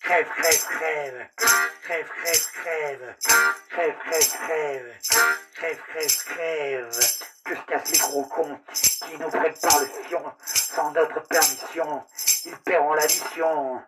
[0.00, 1.28] Crève, crève, crève.
[1.82, 3.16] Crève, crève, crève.
[3.70, 4.94] Crève, crève, crève.
[5.54, 6.90] Crève, crève, crève.
[7.44, 10.24] Que se cassent les gros cons qui nous prennent par le fion.
[10.44, 12.04] Sans notre permission,
[12.44, 13.82] ils paieront l'addition.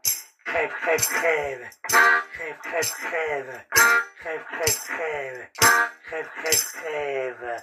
[0.44, 1.70] Crève, crève, crève.
[1.88, 3.64] Crève, crève, crève.
[4.20, 5.48] Crève, crève, crève.
[6.06, 7.62] Crève, crève, crève.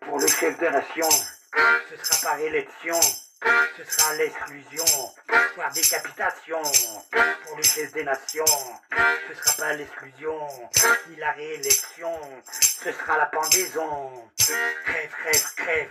[0.00, 1.08] Pour le chef de nation,
[1.88, 3.00] ce sera par élection,
[3.42, 4.84] ce sera l'exclusion,
[5.56, 6.62] voire décapitation.
[7.44, 8.44] Pour le chef des nations,
[9.28, 10.48] ce sera pas l'exclusion,
[11.08, 12.12] ni la réélection.
[12.50, 14.30] Ce sera la pendaison.
[14.84, 15.90] Crève, crève, crève.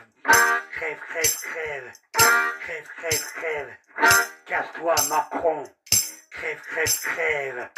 [0.72, 1.92] Crève, crève, crève.
[2.62, 3.70] Crève, crève, crève.
[4.46, 5.64] Casse-toi, Macron.
[6.32, 7.70] Crève, crève, crève.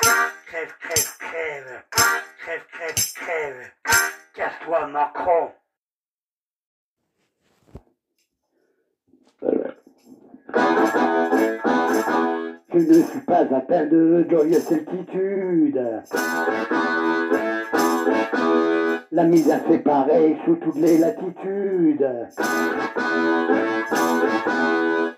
[0.48, 1.84] Crève, crève, crève.
[2.39, 3.72] Crève, crève, crève.
[4.35, 5.53] Casse-toi, Macron.
[12.73, 15.81] Je ne suis pas atteint de joyeuse certitude.
[19.11, 22.10] La misère fait pareil sous toutes les latitudes.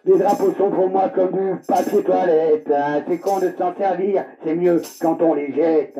[0.06, 2.74] Les drapeaux sont pour moi comme du papier toilette.
[3.08, 6.00] C'est con de s'en servir, c'est mieux quand on les jette.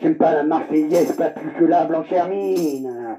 [0.00, 3.18] J'aime pas la Marseillaise, pas plus que la blanche hermine.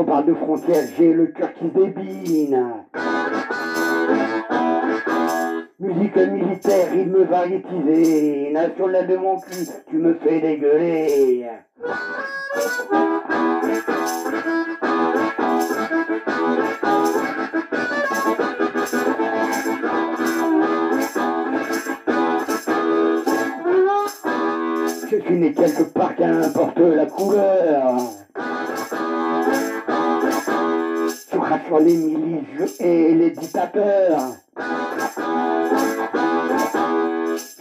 [0.00, 2.64] On parle de frontières, j'ai le cœur qui débine.
[5.80, 8.50] Musique militaire, rythme variétisé.
[8.52, 11.46] National de mon cul, tu me fais dégueuler.
[25.10, 28.17] Je suis né quelque part, qu'importe la couleur.
[31.76, 34.32] Les milices et les dictateurs.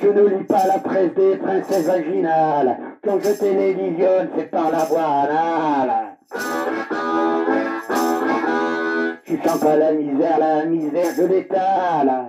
[0.02, 2.78] Je ne lis pas la presse des princesses vaginales.
[3.04, 6.18] Quand je télévisionne, c'est par la voie anale.
[9.26, 12.28] Je sens pas la misère, la misère, je l'étale.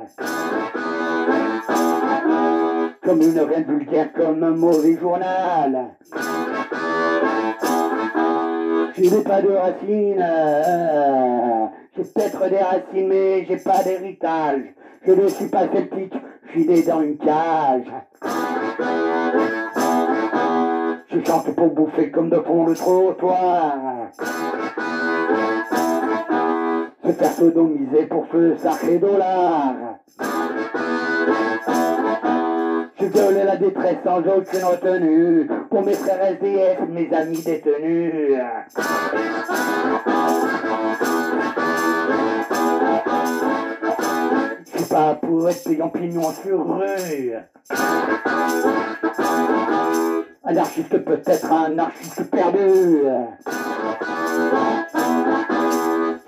[3.05, 5.95] Comme une reine vulgaire, comme un mauvais journal.
[8.97, 10.23] Je n'ai pas de racines.
[10.23, 11.67] euh,
[11.97, 14.63] J'ai peut-être des racines, mais j'ai pas d'héritage.
[15.07, 16.15] Je ne suis pas celtique,
[16.47, 17.85] je suis dans une cage.
[21.11, 23.75] Je chante pour bouffer comme de fond le trottoir.
[27.19, 29.75] faire sodomiser pour ce sacré dollar.
[33.01, 38.35] Je gueule la détresse sans aucune retenue pour mes frères SDF, mes amis détenus.
[44.65, 47.35] Je suis pas pour être payant pignon sur rue.
[50.45, 53.03] Anarchiste peut-être un artiste perdu.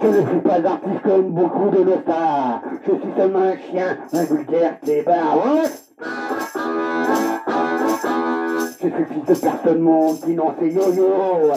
[0.01, 2.63] Je ne suis pas artiste comme beaucoup de stars.
[2.87, 5.35] Je suis seulement un chien, un vulgaire débat.
[8.83, 11.53] Je suis fils de mon petit nom c'est yo-yo.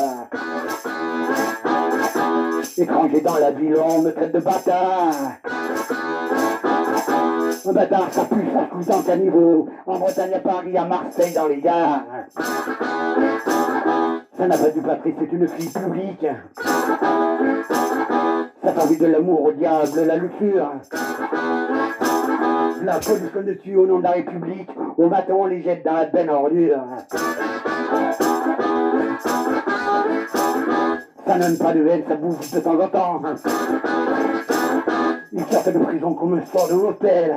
[2.77, 5.13] Étranger dans la ville, on me traite de bâtard.
[7.65, 9.69] Un bâtard, ça pue, ça couche dans caniveau.
[9.85, 12.03] En Bretagne, à Paris, à Marseille, dans les gares.
[14.37, 16.25] Ça n'a pas du Patrice, c'est une fille publique.
[18.63, 20.71] Ça fait de l'amour au diable, la luxure.
[22.81, 24.69] La police qu'on le tue au nom de la République.
[24.97, 26.83] Au matin, on les jette dans la benne ordure.
[31.25, 33.21] Ça donne pas de haine, ça bouffe de temps en temps.
[35.31, 37.35] Ils sortent de prison comme me sort de l'hôtel.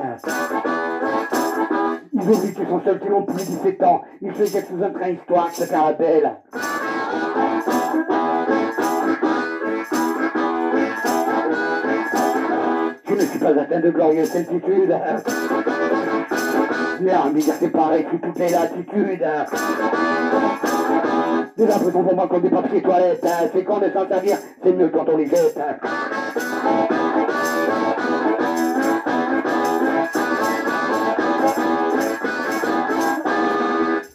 [2.13, 4.03] Ils oublient qu'ils sont seuls qui n'ont plus 17 ans.
[4.21, 5.97] Ils se jettent sous un train histoire se faire
[13.47, 14.95] pas atteint de glorieuse altitude.
[17.01, 19.27] Dire c'est pareil sous toutes les latitudes.
[21.57, 23.27] Des impressions pour moi comme des papiers toilettes.
[23.53, 25.59] C'est quand de s'en servir, c'est mieux quand on les jette.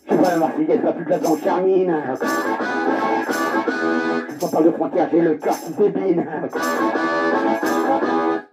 [0.07, 1.95] Je suis pas la Marseillaise, pas plus de la blanche charmine.
[4.39, 5.71] Quand on parle de frontières, j'ai le cœur qui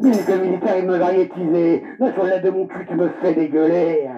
[0.08, 0.96] Militaire, il me.
[1.98, 4.08] Là, sur l'aide de mon cul, tu me fais dégueuler.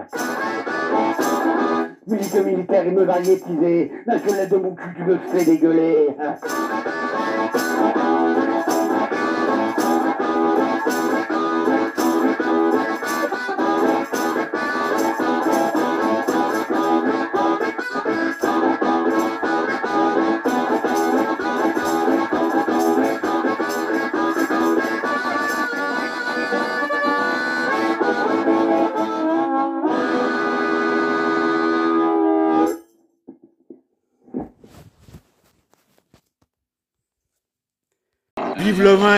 [2.07, 3.05] Militaire, militaire, il me.
[3.05, 6.09] Là, sur l'aide de mon cul, tu me fais dégueuler.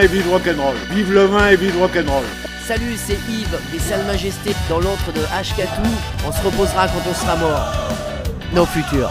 [0.03, 0.75] Et vive rock'n'roll.
[0.91, 2.25] Vive le vin et vive rock'n'roll.
[2.67, 5.89] Salut, c'est Yves des Salles Majestés dans l'antre de Hkatou.
[6.27, 7.73] On se reposera quand on sera mort.
[8.53, 9.11] Nos futurs.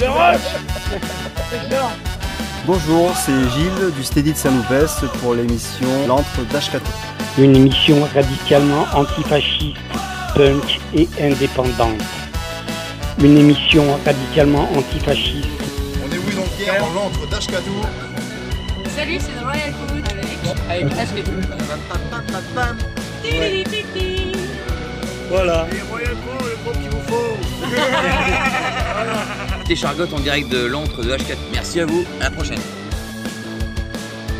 [0.00, 0.40] Le rock
[2.66, 6.90] Bonjour, c'est Gilles du Steady de Saint-Loupès pour l'émission L'antre d'Ashkatou.
[7.38, 9.76] Une émission radicalement antifasciste,
[10.34, 12.00] punk et indépendante.
[13.22, 15.48] Une émission radicalement antifasciste.
[16.02, 17.82] On est oui donc hier dans l'antre d'Ashkatou.
[18.96, 20.38] Salut, c'est The Royal Food avec,
[20.68, 21.16] avec HB.
[23.24, 23.64] Ouais.
[25.28, 25.66] Voilà.
[25.72, 27.36] Les Royal Food, le groupe qu'il vous faut.
[28.94, 29.18] voilà.
[29.68, 31.36] Des chargottes en direct de l'antre de H4.
[31.52, 32.58] Merci à vous, à la prochaine.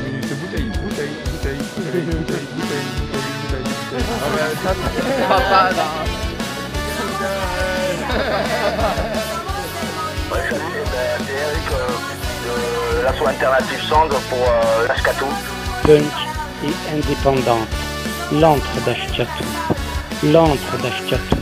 [0.05, 4.05] Minute bouteille, bouteille, bouteille, bouteille, bouteille, bouteille, bouteille, bouteille.
[4.23, 6.05] Ah, mais ça, c'est pas mal, hein.
[13.03, 15.27] L'asso Alternative Song pour euh, l'Ashkatou.
[15.83, 16.13] Punk
[16.65, 17.69] et indépendante.
[18.33, 19.45] L'antre d'Ashkatou.
[20.25, 21.37] L'antre d'Ashkatou.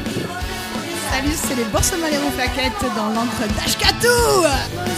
[1.10, 4.44] Salut, c'est les Boursemaleros Flaquettes dans l'encre d'Ashkatou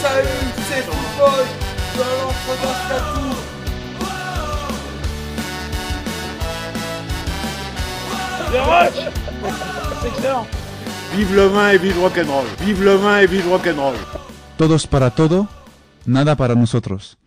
[0.01, 0.27] Salut,
[0.69, 1.45] c'est Football
[1.97, 3.51] dans l'entre d'Ashkatou.
[10.01, 10.43] C'est clair
[11.13, 12.45] Vive le vin et vive rock'n'roll.
[12.61, 13.95] Vive le vin et vive rock'n'roll.
[14.57, 15.47] Todos para todo,
[16.05, 17.17] nada para nosotros.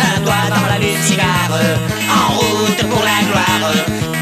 [0.00, 1.78] Un doigt dans la lune cigare,
[2.10, 3.72] en route pour la gloire.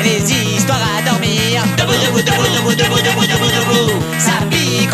[0.02, 4.02] Les histoires à dormir, debout, debout, debout, debout, debout, debout, debout, debout.
[4.51, 4.90] Pique,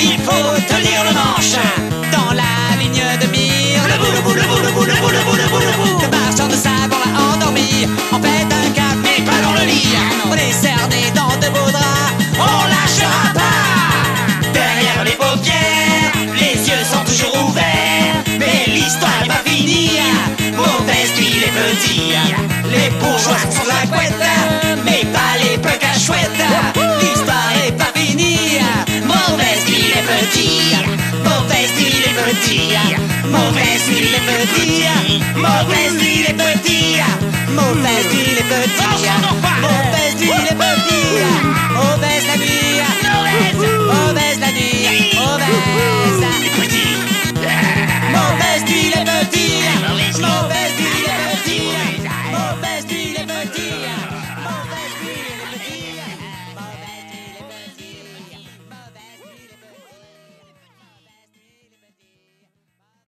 [0.00, 1.77] il faut tenir le manche.
[18.88, 20.02] l'histoire va finir.
[20.56, 22.14] Mauvaise nuit les petits,
[22.72, 24.24] les bourgeois sont la couette,
[24.84, 25.84] mais pas les pecs.
[27.02, 28.58] L'histoire est pas finie.
[29.04, 30.58] Mauvaise nuit les petit.
[31.28, 32.68] mauvaise nuit les petit,
[33.34, 34.86] mauvaise nuit les petits,
[35.36, 37.00] mauvaise nuit les petits,
[37.54, 38.08] mauvaise
[39.62, 39.98] mauvaise.